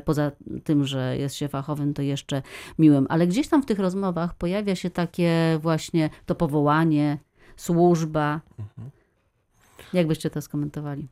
poza 0.00 0.30
tym, 0.64 0.86
że 0.86 1.16
jest 1.18 1.34
się 1.34 1.48
fachowym, 1.48 1.94
to 1.94 2.02
jeszcze 2.02 2.42
miłym. 2.78 3.06
Ale 3.08 3.26
gdzieś 3.26 3.48
tam 3.48 3.62
w 3.62 3.66
tych 3.66 3.78
rozmowach 3.78 4.34
pojawia 4.34 4.74
się 4.74 4.90
takie 4.90 5.58
właśnie 5.62 6.10
to 6.26 6.34
powołanie, 6.34 7.18
służba. 7.56 8.40
Mhm. 8.58 8.90
Jak 9.92 10.06
byście 10.06 10.30
to 10.30 10.42
skomentowali? 10.42 11.08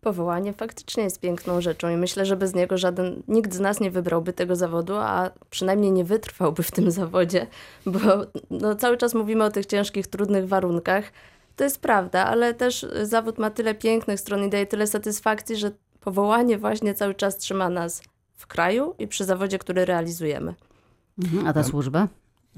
Powołanie 0.00 0.52
faktycznie 0.52 1.02
jest 1.02 1.20
piękną 1.20 1.60
rzeczą 1.60 1.88
i 1.88 1.96
myślę, 1.96 2.26
że 2.26 2.36
bez 2.36 2.54
niego 2.54 2.78
żaden, 2.78 3.22
nikt 3.28 3.54
z 3.54 3.60
nas 3.60 3.80
nie 3.80 3.90
wybrałby 3.90 4.32
tego 4.32 4.56
zawodu, 4.56 4.94
a 4.96 5.30
przynajmniej 5.50 5.92
nie 5.92 6.04
wytrwałby 6.04 6.62
w 6.62 6.70
tym 6.70 6.90
zawodzie, 6.90 7.46
bo 7.86 7.98
no, 8.50 8.74
cały 8.74 8.96
czas 8.96 9.14
mówimy 9.14 9.44
o 9.44 9.50
tych 9.50 9.66
ciężkich, 9.66 10.06
trudnych 10.06 10.48
warunkach. 10.48 11.12
To 11.56 11.64
jest 11.64 11.80
prawda, 11.80 12.24
ale 12.24 12.54
też 12.54 12.86
zawód 13.02 13.38
ma 13.38 13.50
tyle 13.50 13.74
pięknych 13.74 14.20
stron 14.20 14.44
i 14.44 14.50
daje 14.50 14.66
tyle 14.66 14.86
satysfakcji, 14.86 15.56
że 15.56 15.70
powołanie 16.00 16.58
właśnie 16.58 16.94
cały 16.94 17.14
czas 17.14 17.36
trzyma 17.36 17.68
nas 17.68 18.02
w 18.36 18.46
kraju 18.46 18.94
i 18.98 19.08
przy 19.08 19.24
zawodzie, 19.24 19.58
który 19.58 19.84
realizujemy. 19.84 20.54
Mhm, 21.18 21.46
a 21.46 21.52
ta 21.52 21.64
służba? 21.64 22.08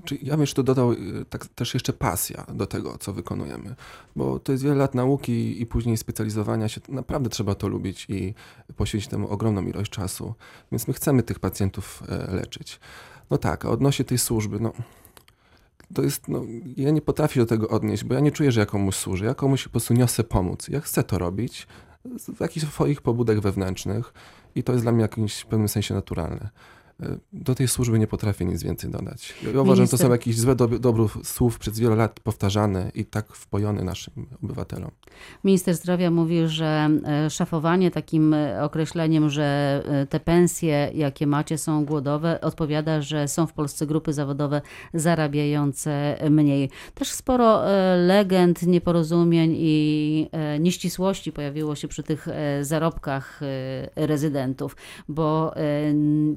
Czy 0.04 0.18
ja 0.22 0.32
bym 0.32 0.40
jeszcze 0.40 0.62
dodał 0.62 0.92
y, 0.92 1.24
tak, 1.30 1.46
też 1.46 1.74
jeszcze 1.74 1.92
pasja 1.92 2.46
do 2.54 2.66
tego, 2.66 2.98
co 2.98 3.12
wykonujemy, 3.12 3.74
bo 4.16 4.38
to 4.38 4.52
jest 4.52 4.64
wiele 4.64 4.76
lat 4.76 4.94
nauki 4.94 5.62
i 5.62 5.66
później 5.66 5.96
specjalizowania 5.96 6.68
się. 6.68 6.80
Naprawdę 6.88 7.30
trzeba 7.30 7.54
to 7.54 7.68
lubić 7.68 8.06
i 8.08 8.34
poświęcić 8.76 9.10
temu 9.10 9.28
ogromną 9.28 9.62
ilość 9.62 9.90
czasu. 9.90 10.34
Więc 10.72 10.88
my 10.88 10.94
chcemy 10.94 11.22
tych 11.22 11.38
pacjentów 11.38 12.02
e, 12.08 12.34
leczyć. 12.34 12.80
No 13.30 13.38
tak, 13.38 13.64
a 13.64 13.68
odnośnie 13.70 14.04
tej 14.04 14.18
służby, 14.18 14.60
no 14.60 14.72
to 15.94 16.02
jest, 16.02 16.28
no, 16.28 16.42
ja 16.76 16.90
nie 16.90 17.02
potrafię 17.02 17.40
do 17.40 17.46
tego 17.46 17.68
odnieść, 17.68 18.04
bo 18.04 18.14
ja 18.14 18.20
nie 18.20 18.32
czuję, 18.32 18.52
że 18.52 18.60
ja 18.60 18.66
komuś 18.66 18.96
służę. 18.96 19.24
Ja 19.24 19.34
komuś 19.34 19.64
po 19.64 19.70
prostu 19.70 19.94
niosę 19.94 20.24
pomóc. 20.24 20.68
Ja 20.68 20.80
chcę 20.80 21.04
to 21.04 21.18
robić 21.18 21.66
z 22.18 22.40
jakichś 22.40 22.66
swoich 22.66 23.02
pobudek 23.02 23.40
wewnętrznych 23.40 24.12
i 24.54 24.62
to 24.62 24.72
jest 24.72 24.84
dla 24.84 24.92
mnie 24.92 25.02
w 25.40 25.46
pewnym 25.46 25.68
sensie 25.68 25.94
naturalne. 25.94 26.50
E, 27.02 27.18
do 27.32 27.54
tej 27.54 27.68
służby 27.68 27.98
nie 27.98 28.06
potrafię 28.06 28.44
nic 28.44 28.62
więcej 28.62 28.90
dodać. 28.90 29.34
Ja 29.54 29.60
uważam, 29.60 29.86
że 29.86 29.90
to 29.90 29.98
są 29.98 30.10
jakieś 30.10 30.36
złe 30.36 30.54
dobrów 30.56 31.18
słów 31.22 31.58
przez 31.58 31.78
wiele 31.78 31.96
lat 31.96 32.20
powtarzane 32.20 32.90
i 32.94 33.04
tak 33.04 33.32
wpojone 33.32 33.84
naszym 33.84 34.26
obywatelom. 34.42 34.90
Minister 35.44 35.74
zdrowia 35.74 36.10
mówił, 36.10 36.48
że 36.48 36.90
e, 37.06 37.30
szafowanie 37.30 37.90
takim 37.90 38.34
e, 38.34 38.62
określeniem, 38.62 39.30
że 39.30 39.50
te 40.10 40.20
pensje, 40.20 40.90
jakie 40.94 41.26
macie, 41.26 41.58
są 41.58 41.84
głodowe, 41.84 42.40
odpowiada, 42.40 43.02
że 43.02 43.28
są 43.28 43.46
w 43.46 43.52
Polsce 43.52 43.86
grupy 43.86 44.12
zawodowe 44.12 44.62
zarabiające 44.94 46.16
mniej. 46.30 46.70
Też 46.94 47.08
sporo 47.08 47.62
legend, 48.06 48.62
nieporozumień 48.62 49.54
i 49.58 50.28
nieścisłości 50.60 51.32
pojawiło 51.32 51.74
się 51.74 51.88
przy 51.88 52.02
tych 52.02 52.28
zarobkach 52.60 53.40
rezydentów, 53.96 54.76
bo 55.08 55.54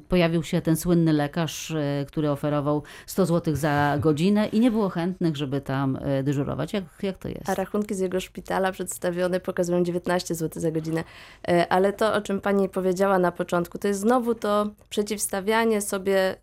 pojawił 0.08 0.42
się 0.42 0.53
się 0.54 0.62
ten 0.62 0.76
słynny 0.76 1.12
lekarz, 1.12 1.70
e, 1.70 2.04
który 2.08 2.30
oferował 2.30 2.82
100 3.06 3.26
zł 3.26 3.56
za 3.56 3.98
godzinę 4.00 4.48
i 4.48 4.60
nie 4.60 4.70
było 4.70 4.88
chętnych, 4.88 5.36
żeby 5.36 5.60
tam 5.60 5.98
e, 6.02 6.22
dyżurować. 6.22 6.72
Jak, 6.72 6.84
jak 7.02 7.18
to 7.18 7.28
jest? 7.28 7.48
A 7.48 7.54
rachunki 7.54 7.94
z 7.94 7.98
jego 7.98 8.20
szpitala 8.20 8.72
przedstawione 8.72 9.40
pokazują 9.40 9.84
19 9.84 10.34
zł 10.34 10.62
za 10.62 10.70
godzinę. 10.70 11.04
E, 11.48 11.72
ale 11.72 11.92
to, 11.92 12.14
o 12.14 12.20
czym 12.20 12.40
pani 12.40 12.68
powiedziała 12.68 13.18
na 13.18 13.32
początku, 13.32 13.78
to 13.78 13.88
jest 13.88 14.00
znowu 14.00 14.34
to 14.34 14.70
przeciwstawianie 14.88 15.80
sobie 15.80 16.36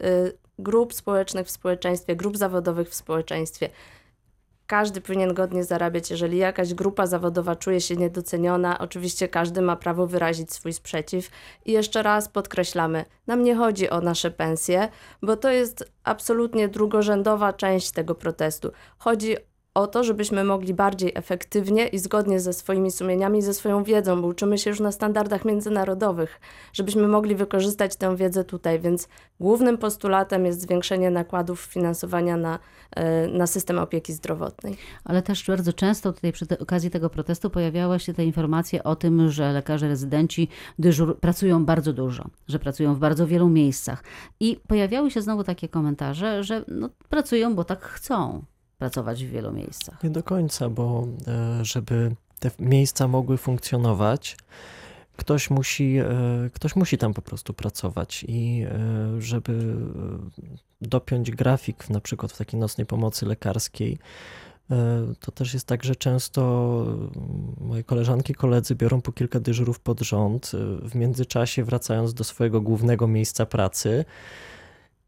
grup 0.59 0.93
społecznych 0.93 1.47
w 1.47 1.51
społeczeństwie, 1.51 2.15
grup 2.15 2.37
zawodowych 2.37 2.89
w 2.89 2.95
społeczeństwie 2.95 3.69
każdy 4.71 5.01
powinien 5.01 5.33
godnie 5.33 5.63
zarabiać. 5.63 6.11
Jeżeli 6.11 6.37
jakaś 6.37 6.73
grupa 6.73 7.07
zawodowa 7.07 7.55
czuje 7.55 7.81
się 7.81 7.95
niedoceniona, 7.95 8.79
oczywiście 8.79 9.27
każdy 9.27 9.61
ma 9.61 9.75
prawo 9.75 10.07
wyrazić 10.07 10.53
swój 10.53 10.73
sprzeciw. 10.73 11.29
I 11.65 11.71
jeszcze 11.71 12.03
raz 12.03 12.29
podkreślamy, 12.29 13.05
nam 13.27 13.43
nie 13.43 13.55
chodzi 13.55 13.89
o 13.89 14.01
nasze 14.01 14.31
pensje, 14.31 14.89
bo 15.21 15.37
to 15.37 15.49
jest 15.49 15.91
absolutnie 16.03 16.67
drugorzędowa 16.67 17.53
część 17.53 17.91
tego 17.91 18.15
protestu. 18.15 18.71
Chodzi 18.97 19.35
o 19.73 19.87
to, 19.87 20.03
żebyśmy 20.03 20.43
mogli 20.43 20.73
bardziej 20.73 21.11
efektywnie 21.15 21.87
i 21.87 21.99
zgodnie 21.99 22.39
ze 22.39 22.53
swoimi 22.53 22.91
sumieniami 22.91 23.41
ze 23.41 23.53
swoją 23.53 23.83
wiedzą, 23.83 24.21
bo 24.21 24.27
uczymy 24.27 24.57
się 24.57 24.69
już 24.69 24.79
na 24.79 24.91
standardach 24.91 25.45
międzynarodowych, 25.45 26.39
żebyśmy 26.73 27.07
mogli 27.07 27.35
wykorzystać 27.35 27.95
tę 27.95 28.15
wiedzę 28.15 28.43
tutaj. 28.43 28.79
Więc 28.79 29.07
głównym 29.39 29.77
postulatem 29.77 30.45
jest 30.45 30.61
zwiększenie 30.61 31.11
nakładów 31.11 31.61
finansowania 31.61 32.37
na, 32.37 32.59
e, 32.95 33.27
na 33.27 33.47
system 33.47 33.79
opieki 33.79 34.13
zdrowotnej. 34.13 34.77
Ale 35.03 35.21
też 35.21 35.47
bardzo 35.47 35.73
często 35.73 36.13
tutaj 36.13 36.31
przy 36.31 36.45
okazji 36.59 36.89
tego 36.89 37.09
protestu 37.09 37.49
pojawiały 37.49 37.99
się 37.99 38.13
te 38.13 38.25
informacje 38.25 38.83
o 38.83 38.95
tym, 38.95 39.29
że 39.29 39.51
lekarze 39.51 39.87
rezydenci 39.87 40.47
dyżur, 40.79 41.19
pracują 41.19 41.65
bardzo 41.65 41.93
dużo, 41.93 42.25
że 42.47 42.59
pracują 42.59 42.95
w 42.95 42.99
bardzo 42.99 43.27
wielu 43.27 43.49
miejscach. 43.49 44.03
I 44.39 44.59
pojawiały 44.67 45.11
się 45.11 45.21
znowu 45.21 45.43
takie 45.43 45.69
komentarze, 45.69 46.43
że 46.43 46.65
no, 46.67 46.89
pracują, 47.09 47.55
bo 47.55 47.63
tak 47.63 47.83
chcą 47.83 48.43
pracować 48.81 49.25
w 49.25 49.29
wielu 49.29 49.51
miejscach. 49.51 50.03
Nie 50.03 50.09
do 50.09 50.23
końca, 50.23 50.69
bo 50.69 51.07
e, 51.27 51.65
żeby 51.65 52.15
te 52.39 52.51
miejsca 52.59 53.07
mogły 53.07 53.37
funkcjonować, 53.37 54.37
ktoś 55.17 55.49
musi, 55.49 55.97
e, 55.97 56.49
ktoś 56.53 56.75
musi 56.75 56.97
tam 56.97 57.13
po 57.13 57.21
prostu 57.21 57.53
pracować 57.53 58.25
i 58.27 58.65
e, 58.65 59.21
żeby 59.21 59.75
dopiąć 60.81 61.31
grafik, 61.31 61.89
na 61.89 61.99
przykład 61.99 62.31
w 62.31 62.37
takiej 62.37 62.59
nocnej 62.59 62.87
pomocy 62.87 63.25
lekarskiej, 63.25 63.97
to 65.19 65.31
też 65.31 65.53
jest 65.53 65.67
tak, 65.67 65.83
że 65.83 65.95
często 65.95 66.41
moje 67.61 67.83
koleżanki, 67.83 68.33
koledzy 68.33 68.75
biorą 68.75 69.01
po 69.01 69.11
kilka 69.11 69.39
dyżurów 69.39 69.79
pod 69.79 69.99
rząd, 69.99 70.51
w 70.81 70.95
międzyczasie 70.95 71.63
wracając 71.63 72.13
do 72.13 72.23
swojego 72.23 72.61
głównego 72.61 73.07
miejsca 73.07 73.45
pracy. 73.45 74.05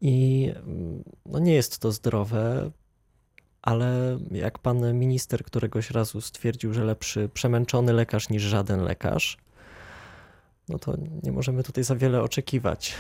I 0.02 0.52
no 1.26 1.40
nie 1.40 1.54
jest 1.54 1.80
to 1.80 1.92
zdrowe 1.92 2.72
ale 3.64 4.18
jak 4.32 4.60
pan 4.60 4.94
minister 4.94 5.44
któregoś 5.44 5.92
razu 5.92 6.22
stwierdził, 6.22 6.74
że 6.74 6.84
lepszy 6.84 7.30
przemęczony 7.34 7.94
lekarz 7.94 8.30
niż 8.30 8.44
żaden 8.44 8.84
lekarz, 8.84 9.38
no 10.70 10.80
to 10.80 10.94
nie 11.24 11.32
możemy 11.32 11.64
tutaj 11.64 11.84
za 11.84 11.96
wiele 11.96 12.22
oczekiwać. 12.22 12.96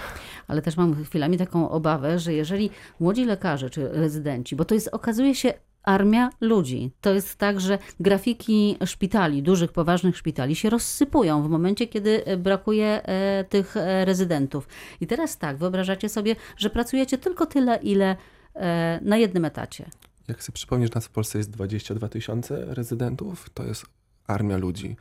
Ale 0.48 0.62
też 0.62 0.78
mam 0.78 1.04
chwilami 1.04 1.38
taką 1.38 1.70
obawę, 1.70 2.20
że 2.20 2.34
jeżeli 2.34 2.70
młodzi 3.00 3.26
lekarze 3.26 3.70
czy 3.70 3.90
rezydenci, 3.90 4.56
bo 4.56 4.66
to 4.66 4.76
jest 4.76 4.88
okazuje 4.88 5.36
się 5.36 5.54
armia 5.84 6.30
ludzi. 6.42 6.92
To 7.02 7.14
jest 7.14 7.36
tak, 7.36 7.62
że 7.62 7.78
grafiki 8.00 8.78
szpitali, 8.86 9.44
dużych, 9.44 9.72
poważnych 9.72 10.18
szpitali 10.18 10.56
się 10.56 10.70
rozsypują 10.70 11.44
w 11.44 11.50
momencie, 11.50 11.88
kiedy 11.88 12.24
brakuje 12.38 13.04
e, 13.04 13.44
tych 13.44 13.78
e, 13.78 14.06
rezydentów. 14.06 14.68
I 15.02 15.08
teraz 15.08 15.38
tak, 15.38 15.58
wyobrażacie 15.58 16.10
sobie, 16.10 16.36
że 16.58 16.70
pracujecie 16.70 17.18
tylko 17.18 17.46
tyle, 17.46 17.80
ile 17.82 18.16
e, 18.56 19.00
na 19.02 19.18
jednym 19.18 19.46
etacie. 19.46 19.86
Jak 20.28 20.38
chcę 20.38 20.52
przypomnieć, 20.52 20.90
że 20.92 20.96
nas 20.96 21.06
w 21.06 21.10
Polsce 21.10 21.38
jest 21.38 21.50
22 21.50 22.10
tysiące 22.10 22.66
rezydentów, 22.66 23.50
to 23.54 23.64
jest 23.64 23.86
armia 24.28 24.58
ludzi. 24.58 24.96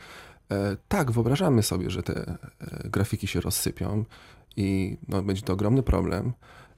E, 0.50 0.76
tak, 0.88 1.10
wyobrażamy 1.10 1.62
sobie, 1.62 1.90
że 1.90 2.02
te 2.02 2.14
e, 2.14 2.38
grafiki 2.84 3.26
się 3.26 3.40
rozsypią 3.40 4.04
i 4.56 4.96
no, 5.08 5.22
będzie 5.22 5.42
to 5.42 5.52
ogromny 5.52 5.82
problem. 5.82 6.32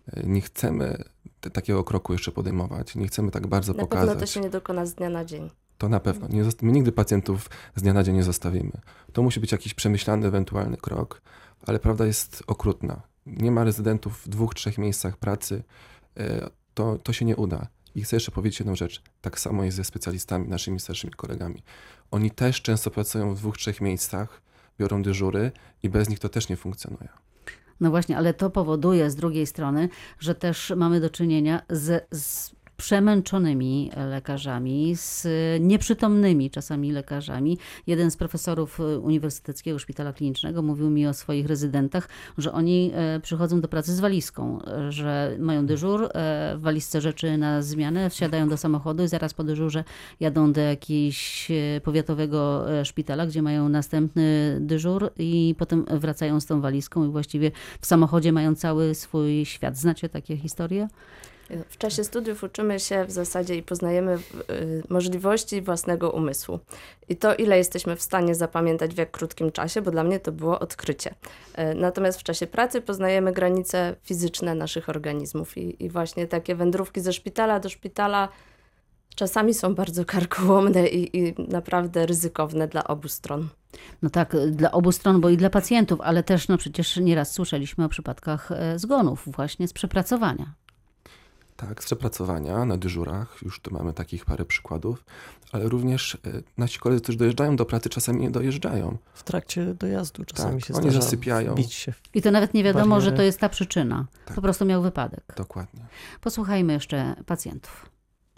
E, 0.07 0.23
nie 0.27 0.41
chcemy 0.41 1.05
te, 1.41 1.51
takiego 1.51 1.85
kroku 1.85 2.13
jeszcze 2.13 2.33
podejmować, 2.33 2.95
nie 2.95 3.07
chcemy 3.07 3.31
tak 3.31 3.47
bardzo 3.47 3.73
na 3.73 3.79
pokazać. 3.79 4.07
Na 4.07 4.13
pewno 4.13 4.27
to 4.27 4.33
się 4.33 4.41
nie 4.41 4.51
dokona 4.51 4.87
z 4.87 4.95
dnia 4.95 5.11
na 5.11 5.25
dzień. 5.25 5.51
To 5.79 5.89
na 5.89 6.01
pewno. 6.01 6.29
Nie 6.29 6.45
my 6.63 6.73
nigdy 6.73 6.93
pacjentów 6.93 7.51
z 7.77 7.83
dnia 7.83 7.93
na 7.93 8.03
dzień 8.03 8.15
nie 8.15 8.23
zostawimy. 8.23 8.73
To 9.13 9.23
musi 9.23 9.41
być 9.41 9.53
jakiś 9.53 9.75
przemyślany, 9.75 10.27
ewentualny 10.27 10.77
krok, 10.77 11.23
ale 11.67 11.79
prawda 11.79 12.07
jest 12.07 12.43
okrutna. 12.47 13.03
Nie 13.27 13.51
ma 13.51 13.65
rezydentów 13.65 14.23
w 14.25 14.29
dwóch, 14.29 14.55
trzech 14.55 14.79
miejscach 14.79 15.17
pracy. 15.17 15.63
To, 16.75 16.99
to 16.99 17.13
się 17.13 17.25
nie 17.25 17.37
uda. 17.37 17.67
I 17.95 18.03
chcę 18.03 18.17
jeszcze 18.17 18.33
powiedzieć 18.33 18.61
jedną 18.61 18.77
rzecz. 18.77 19.03
Tak 19.21 19.41
samo 19.41 19.65
jest 19.65 19.77
ze 19.77 19.85
specjalistami, 19.85 20.49
naszymi 20.49 20.81
starszymi 20.81 21.13
kolegami. 21.13 21.63
Oni 22.11 22.31
też 22.31 22.63
często 22.63 22.91
pracują 22.91 23.35
w 23.35 23.39
dwóch, 23.39 23.57
trzech 23.57 23.81
miejscach, 23.81 24.43
biorą 24.79 25.03
dyżury 25.03 25.53
i 25.83 25.89
bez 25.89 26.09
nich 26.09 26.19
to 26.19 26.29
też 26.29 26.49
nie 26.49 26.57
funkcjonuje. 26.57 27.09
No 27.81 27.91
właśnie, 27.91 28.17
ale 28.17 28.35
to 28.35 28.51
powoduje 28.51 29.11
z 29.11 29.17
drugiej 29.17 29.47
strony, 29.47 29.89
że 30.19 30.35
też 30.35 30.73
mamy 30.77 31.01
do 31.01 31.11
czynienia 31.11 31.63
z, 31.71 32.07
z 32.11 32.55
przemęczonymi 32.77 33.91
lekarzami, 34.11 34.97
z 34.97 35.27
nieprzytomnymi 35.61 36.51
czasami 36.51 36.93
lekarzami. 36.93 37.59
Jeden 37.87 38.11
z 38.11 38.17
profesorów 38.17 38.81
Uniwersyteckiego 39.03 39.79
Szpitala 39.79 40.13
Klinicznego 40.13 40.63
mówił 40.63 40.91
mi 40.91 41.07
o 41.07 41.15
swoich 41.15 41.47
rezydentach, 41.47 42.09
że 42.39 42.53
oni 42.53 42.91
e, 42.95 43.21
przychodzą 43.21 43.61
do 43.61 43.69
pracy 43.69 43.95
z 43.95 44.01
walizką, 44.01 44.59
że 44.89 45.37
mają 45.39 45.67
dyżur, 45.67 46.05
e, 46.05 46.09
w 46.57 46.61
walizce 46.61 47.01
rzeczy 47.01 47.39
na 47.39 47.63
zmianę, 47.63 48.11
wsiadają 48.11 48.49
do 48.49 48.57
samochodu 48.57 49.05
i 49.05 49.09
zaraz 49.09 49.35
po 49.35 49.45
dyżurze 49.45 49.85
jadą 50.21 50.53
do 50.53 50.61
jakiegoś 50.61 51.51
e, 51.51 51.81
powiatowego 51.81 52.65
szpitala, 52.85 53.27
gdzie 53.27 53.43
mają 53.43 53.69
następny 53.69 54.59
dyżur 54.61 55.11
i 55.19 55.55
potem 55.59 55.85
wracają 55.91 56.41
z 56.41 56.47
tą 56.47 56.61
walizką 56.61 57.09
i 57.09 57.11
właściwie 57.11 57.51
w 57.81 57.87
samochodzie 57.87 58.33
mają 58.33 58.55
cały 58.55 58.95
swój 58.95 59.45
świat. 59.45 59.79
Znacie 59.79 60.09
takie 60.09 60.37
historie? 60.37 60.89
W 61.69 61.77
czasie 61.79 62.05
studiów 62.05 62.43
uczymy 62.43 62.81
się 62.81 63.05
w 63.05 63.11
zasadzie 63.11 63.57
i 63.57 63.63
poznajemy 63.63 64.19
y, 64.51 64.83
możliwości 64.89 65.63
własnego 65.63 66.11
umysłu. 66.11 66.59
I 67.09 67.17
to, 67.17 67.35
ile 67.35 67.59
jesteśmy 67.59 67.97
w 67.97 68.03
stanie 68.03 68.35
zapamiętać 68.35 68.95
w 68.95 68.99
jak 68.99 69.11
krótkim 69.11 69.53
czasie, 69.53 69.83
bo 69.83 69.91
dla 69.91 70.05
mnie 70.05 70.21
to 70.21 70.33
było 70.33 70.61
odkrycie. 70.61 71.11
Y, 71.11 71.75
natomiast 71.75 72.21
w 72.21 72.23
czasie 72.23 72.47
pracy 72.47 72.81
poznajemy 72.81 73.33
granice 73.33 73.97
fizyczne 74.03 74.55
naszych 74.55 74.89
organizmów 74.89 75.59
i, 75.59 75.85
i 75.85 75.91
właśnie 75.91 76.27
takie 76.27 76.55
wędrówki 76.55 77.01
ze 77.01 77.13
szpitala 77.13 77.61
do 77.61 77.69
szpitala 77.69 78.29
czasami 79.15 79.55
są 79.55 79.75
bardzo 79.75 80.05
karkołomne 80.05 80.89
i, 80.89 81.19
i 81.19 81.35
naprawdę 81.49 82.07
ryzykowne 82.07 82.69
dla 82.69 82.85
obu 82.85 83.09
stron. 83.09 83.49
No 84.03 84.11
tak, 84.11 84.37
dla 84.51 84.73
obu 84.73 84.93
stron, 84.93 85.21
bo 85.21 85.31
i 85.31 85.37
dla 85.37 85.51
pacjentów, 85.51 86.01
ale 86.01 86.23
też 86.23 86.49
no 86.49 86.59
przecież 86.59 86.97
nieraz 86.97 87.33
słyszeliśmy 87.33 87.85
o 87.85 87.89
przypadkach 87.89 88.51
zgonów 88.77 89.23
właśnie 89.27 89.69
z 89.69 89.73
przepracowania. 89.73 90.55
Tak, 91.69 91.83
z 91.83 91.87
przepracowania 91.87 92.65
na 92.65 92.77
dyżurach, 92.77 93.37
już 93.43 93.61
tu 93.61 93.75
mamy 93.75 93.93
takich 93.93 94.25
parę 94.25 94.45
przykładów, 94.45 95.05
ale 95.53 95.69
również 95.69 96.15
e, 96.15 96.19
nasi 96.59 96.79
koledzy, 96.79 97.03
którzy 97.03 97.19
dojeżdżają 97.19 97.57
do 97.57 97.65
pracy, 97.65 97.89
czasami 97.89 98.21
nie 98.21 98.31
dojeżdżają. 98.31 98.99
W 99.15 99.23
trakcie 99.23 99.75
dojazdu 99.75 100.25
czasami 100.25 100.61
Tak, 100.61 100.69
się 100.69 100.75
oni 100.75 100.91
zasypiają. 100.91 101.55
bić 101.55 101.73
się. 101.73 101.93
w- 101.93 102.01
I 102.15 102.23
to 102.23 102.31
nawet 102.31 102.55
nie 102.55 102.65
wiadomo, 102.65 103.01
że 103.01 103.07
Bariery. 103.07 103.17
to 103.17 103.23
jest 103.23 103.41
ta 103.41 103.49
przyczyna. 103.49 104.07
Tak. 104.25 104.35
Po 104.35 104.43
prostu 104.43 104.65
miał 104.65 104.83
wypadek. 104.83 105.25
Dokładnie. 105.37 105.87
Posłuchajmy 106.21 106.73
jeszcze 106.73 107.17
pacjentów. 107.27 107.87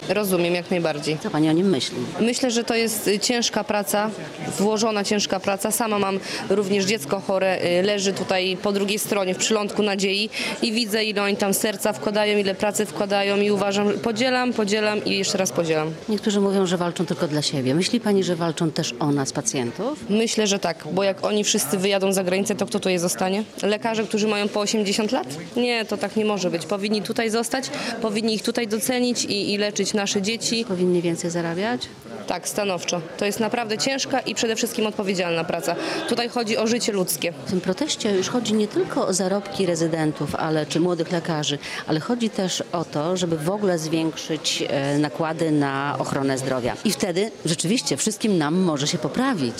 Rozumiem 0.08 0.54
jak 0.54 0.70
najbardziej. 0.70 1.18
Co 1.22 1.30
pani 1.30 1.48
o 1.48 1.52
nim 1.52 1.68
myśli? 1.68 1.96
Myślę, 2.20 2.50
że 2.50 2.64
to 2.64 2.74
jest 2.74 3.10
ciężka 3.22 3.64
praca, 3.64 4.10
włożona 4.58 5.04
ciężka 5.04 5.40
praca. 5.40 5.70
Sama 5.70 5.98
mam 5.98 6.20
również 6.50 6.84
dziecko 6.84 7.20
chore, 7.20 7.58
y, 7.80 7.82
leży 7.82 8.12
tutaj 8.12 8.56
po 8.62 8.72
drugiej 8.72 8.98
stronie 8.98 9.34
w 9.34 9.38
przylądku 9.38 9.82
nadziei 9.82 10.30
i 10.62 10.72
widzę 10.72 11.04
ile 11.04 11.22
oni 11.22 11.36
tam 11.36 11.54
serca 11.54 11.92
wkładają, 11.92 12.38
ile 12.38 12.54
pracy 12.54 12.86
wkładają 12.86 13.36
i 13.36 13.50
uważam, 13.50 13.92
że 13.92 13.98
podzielam, 13.98 14.52
podzielam 14.52 15.04
i 15.04 15.18
jeszcze 15.18 15.38
raz 15.38 15.52
podzielam. 15.52 15.90
Niektórzy 16.08 16.40
mówią, 16.40 16.66
że 16.66 16.76
walczą 16.76 17.06
tylko 17.06 17.28
dla 17.28 17.42
siebie. 17.42 17.74
Myśli 17.74 18.00
pani, 18.00 18.24
że 18.24 18.36
walczą 18.36 18.70
też 18.70 18.94
o 18.98 19.12
nas, 19.12 19.32
pacjentów? 19.32 20.04
Myślę, 20.10 20.46
że 20.46 20.58
tak, 20.58 20.84
bo 20.92 21.02
jak 21.02 21.24
oni 21.24 21.44
wszyscy 21.44 21.78
wyjadą 21.78 22.12
za 22.12 22.24
granicę, 22.24 22.54
to 22.54 22.66
kto 22.66 22.78
tutaj 22.78 22.98
zostanie? 22.98 23.44
Lekarze, 23.62 24.04
którzy 24.04 24.28
mają 24.28 24.48
po 24.48 24.60
80 24.60 25.12
lat? 25.12 25.26
Nie, 25.56 25.84
to 25.84 25.96
tak 25.96 26.16
nie 26.16 26.24
może 26.24 26.50
być. 26.50 26.66
Powinni 26.66 27.02
tutaj 27.02 27.30
zostać, 27.30 27.64
powinni 28.02 28.34
ich 28.34 28.42
tutaj 28.42 28.68
docenić 28.68 29.24
i, 29.24 29.52
i 29.52 29.58
leczyć 29.58 29.94
nasze 29.96 30.22
dzieci. 30.22 30.64
Powinni 30.68 31.02
więcej 31.02 31.30
zarabiać? 31.30 31.88
Tak, 32.26 32.48
stanowczo. 32.48 33.00
To 33.18 33.24
jest 33.24 33.40
naprawdę 33.40 33.78
ciężka 33.78 34.20
i 34.20 34.34
przede 34.34 34.56
wszystkim 34.56 34.86
odpowiedzialna 34.86 35.44
praca. 35.44 35.76
Tutaj 36.08 36.28
chodzi 36.28 36.56
o 36.56 36.66
życie 36.66 36.92
ludzkie. 36.92 37.32
W 37.46 37.50
tym 37.50 37.60
proteście 37.60 38.16
już 38.16 38.28
chodzi 38.28 38.54
nie 38.54 38.68
tylko 38.68 39.06
o 39.06 39.12
zarobki 39.12 39.66
rezydentów, 39.66 40.34
ale 40.34 40.66
czy 40.66 40.80
młodych 40.80 41.12
lekarzy, 41.12 41.58
ale 41.86 42.00
chodzi 42.00 42.30
też 42.30 42.62
o 42.72 42.84
to, 42.84 43.16
żeby 43.16 43.36
w 43.38 43.50
ogóle 43.50 43.78
zwiększyć 43.78 44.64
e, 44.68 44.98
nakłady 44.98 45.50
na 45.50 45.96
ochronę 45.98 46.38
zdrowia. 46.38 46.74
I 46.84 46.90
wtedy 46.92 47.30
rzeczywiście 47.44 47.96
wszystkim 47.96 48.38
nam 48.38 48.54
może 48.54 48.86
się 48.86 48.98
poprawić. 48.98 49.54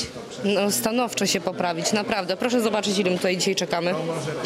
No, 0.45 0.71
stanowczo 0.71 1.27
się 1.27 1.41
poprawić, 1.41 1.93
naprawdę. 1.93 2.37
Proszę 2.37 2.61
zobaczyć, 2.61 2.99
ile 2.99 3.11
my 3.11 3.17
tutaj 3.17 3.37
dzisiaj 3.37 3.55
czekamy. 3.55 3.95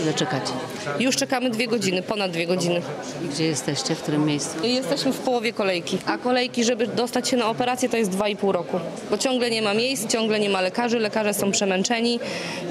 Ile 0.02 0.14
czekacie? 0.14 0.52
Już 0.98 1.16
czekamy 1.16 1.50
dwie 1.50 1.68
godziny, 1.68 2.02
ponad 2.02 2.30
dwie 2.30 2.46
godziny. 2.46 2.82
I 3.24 3.28
gdzie 3.28 3.44
jesteście? 3.46 3.94
W 3.94 4.02
którym 4.02 4.26
miejscu? 4.26 4.66
Jesteśmy 4.66 5.12
w 5.12 5.18
połowie 5.18 5.52
kolejki, 5.52 5.69
a 6.06 6.18
kolejki, 6.18 6.64
żeby 6.64 6.86
dostać 6.86 7.28
się 7.28 7.36
na 7.36 7.48
operację, 7.48 7.88
to 7.88 7.96
jest 7.96 8.10
dwa 8.10 8.28
i 8.28 8.36
pół 8.36 8.52
roku. 8.52 8.80
Bo 9.10 9.18
ciągle 9.18 9.50
nie 9.50 9.62
ma 9.62 9.74
miejsc, 9.74 10.06
ciągle 10.08 10.40
nie 10.40 10.50
ma 10.50 10.60
lekarzy, 10.60 10.98
lekarze 10.98 11.34
są 11.34 11.50
przemęczeni 11.50 12.20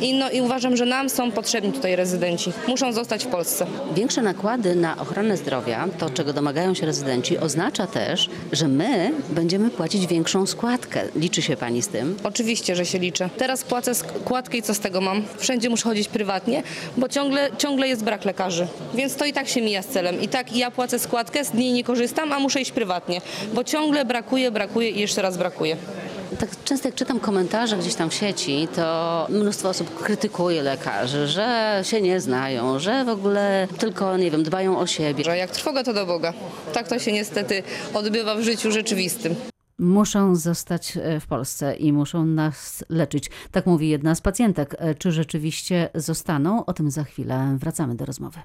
i, 0.01 0.13
no, 0.13 0.31
i 0.31 0.41
uważam, 0.41 0.77
że 0.77 0.85
nam 0.85 1.09
są 1.09 1.31
potrzebni 1.31 1.71
tutaj 1.71 1.95
rezydenci. 1.95 2.51
Muszą 2.67 2.93
zostać 2.93 3.25
w 3.25 3.27
Polsce. 3.27 3.65
Większe 3.95 4.21
nakłady 4.21 4.75
na 4.75 4.97
ochronę 4.97 5.37
zdrowia, 5.37 5.87
to 5.97 6.09
czego 6.09 6.33
domagają 6.33 6.73
się 6.73 6.85
rezydenci, 6.85 7.37
oznacza 7.37 7.87
też, 7.87 8.29
że 8.51 8.67
my 8.67 9.11
będziemy 9.29 9.69
płacić 9.69 10.07
większą 10.07 10.45
składkę. 10.45 11.01
Liczy 11.15 11.41
się 11.41 11.57
pani 11.57 11.81
z 11.81 11.87
tym? 11.87 12.17
Oczywiście, 12.23 12.75
że 12.75 12.85
się 12.85 12.99
liczę. 12.99 13.29
Teraz 13.37 13.63
płacę 13.63 13.95
składkę 13.95 14.57
i 14.57 14.61
co 14.61 14.73
z 14.73 14.79
tego 14.79 15.01
mam? 15.01 15.23
Wszędzie 15.37 15.69
muszę 15.69 15.83
chodzić 15.83 16.07
prywatnie, 16.07 16.63
bo 16.97 17.09
ciągle, 17.09 17.49
ciągle 17.57 17.87
jest 17.87 18.03
brak 18.03 18.25
lekarzy. 18.25 18.67
Więc 18.93 19.15
to 19.15 19.25
i 19.25 19.33
tak 19.33 19.47
się 19.47 19.61
mija 19.61 19.81
z 19.81 19.87
celem. 19.87 20.21
I 20.21 20.27
tak 20.27 20.55
ja 20.55 20.71
płacę 20.71 20.99
składkę, 20.99 21.45
z 21.45 21.53
niej 21.53 21.71
nie 21.71 21.83
korzystam, 21.83 22.31
a 22.31 22.39
muszę 22.39 22.61
iść 22.61 22.71
prywatnie, 22.71 22.88
bo 23.53 23.63
ciągle 23.63 24.05
brakuje, 24.05 24.51
brakuje 24.51 24.89
i 24.89 24.99
jeszcze 24.99 25.21
raz 25.21 25.37
brakuje. 25.37 25.77
Tak 26.39 26.49
często 26.63 26.87
jak 26.87 26.95
czytam 26.95 27.19
komentarze 27.19 27.77
gdzieś 27.77 27.95
tam 27.95 28.09
w 28.09 28.13
sieci, 28.13 28.67
to 28.75 29.27
mnóstwo 29.29 29.69
osób 29.69 30.03
krytykuje 30.03 30.63
lekarzy, 30.63 31.27
że 31.27 31.79
się 31.83 32.01
nie 32.01 32.21
znają, 32.21 32.79
że 32.79 33.05
w 33.05 33.09
ogóle 33.09 33.67
tylko, 33.77 34.17
nie 34.17 34.31
wiem, 34.31 34.43
dbają 34.43 34.79
o 34.79 34.87
siebie. 34.87 35.23
Że 35.23 35.37
jak 35.37 35.51
trwoga, 35.51 35.83
to 35.83 35.93
do 35.93 36.05
Boga. 36.05 36.33
Tak 36.73 36.87
to 36.87 36.99
się 36.99 37.11
niestety 37.11 37.63
odbywa 37.93 38.35
w 38.35 38.41
życiu 38.41 38.71
rzeczywistym. 38.71 39.35
Muszą 39.79 40.35
zostać 40.35 40.97
e, 40.97 41.19
w 41.19 41.27
Polsce 41.27 41.75
i 41.75 41.93
muszą 41.93 42.25
nas 42.25 42.83
leczyć. 42.89 43.29
Tak 43.51 43.65
mówi 43.65 43.89
jedna 43.89 44.15
z 44.15 44.21
pacjentek. 44.21 44.75
E, 44.79 44.95
Czy 44.95 45.11
rzeczywiście 45.11 45.89
zostaną? 45.95 46.65
O 46.65 46.73
tym 46.73 46.91
za 46.91 47.03
chwilę 47.03 47.57
wracamy 47.59 47.95
do 47.95 48.05
rozmowy. 48.05 48.39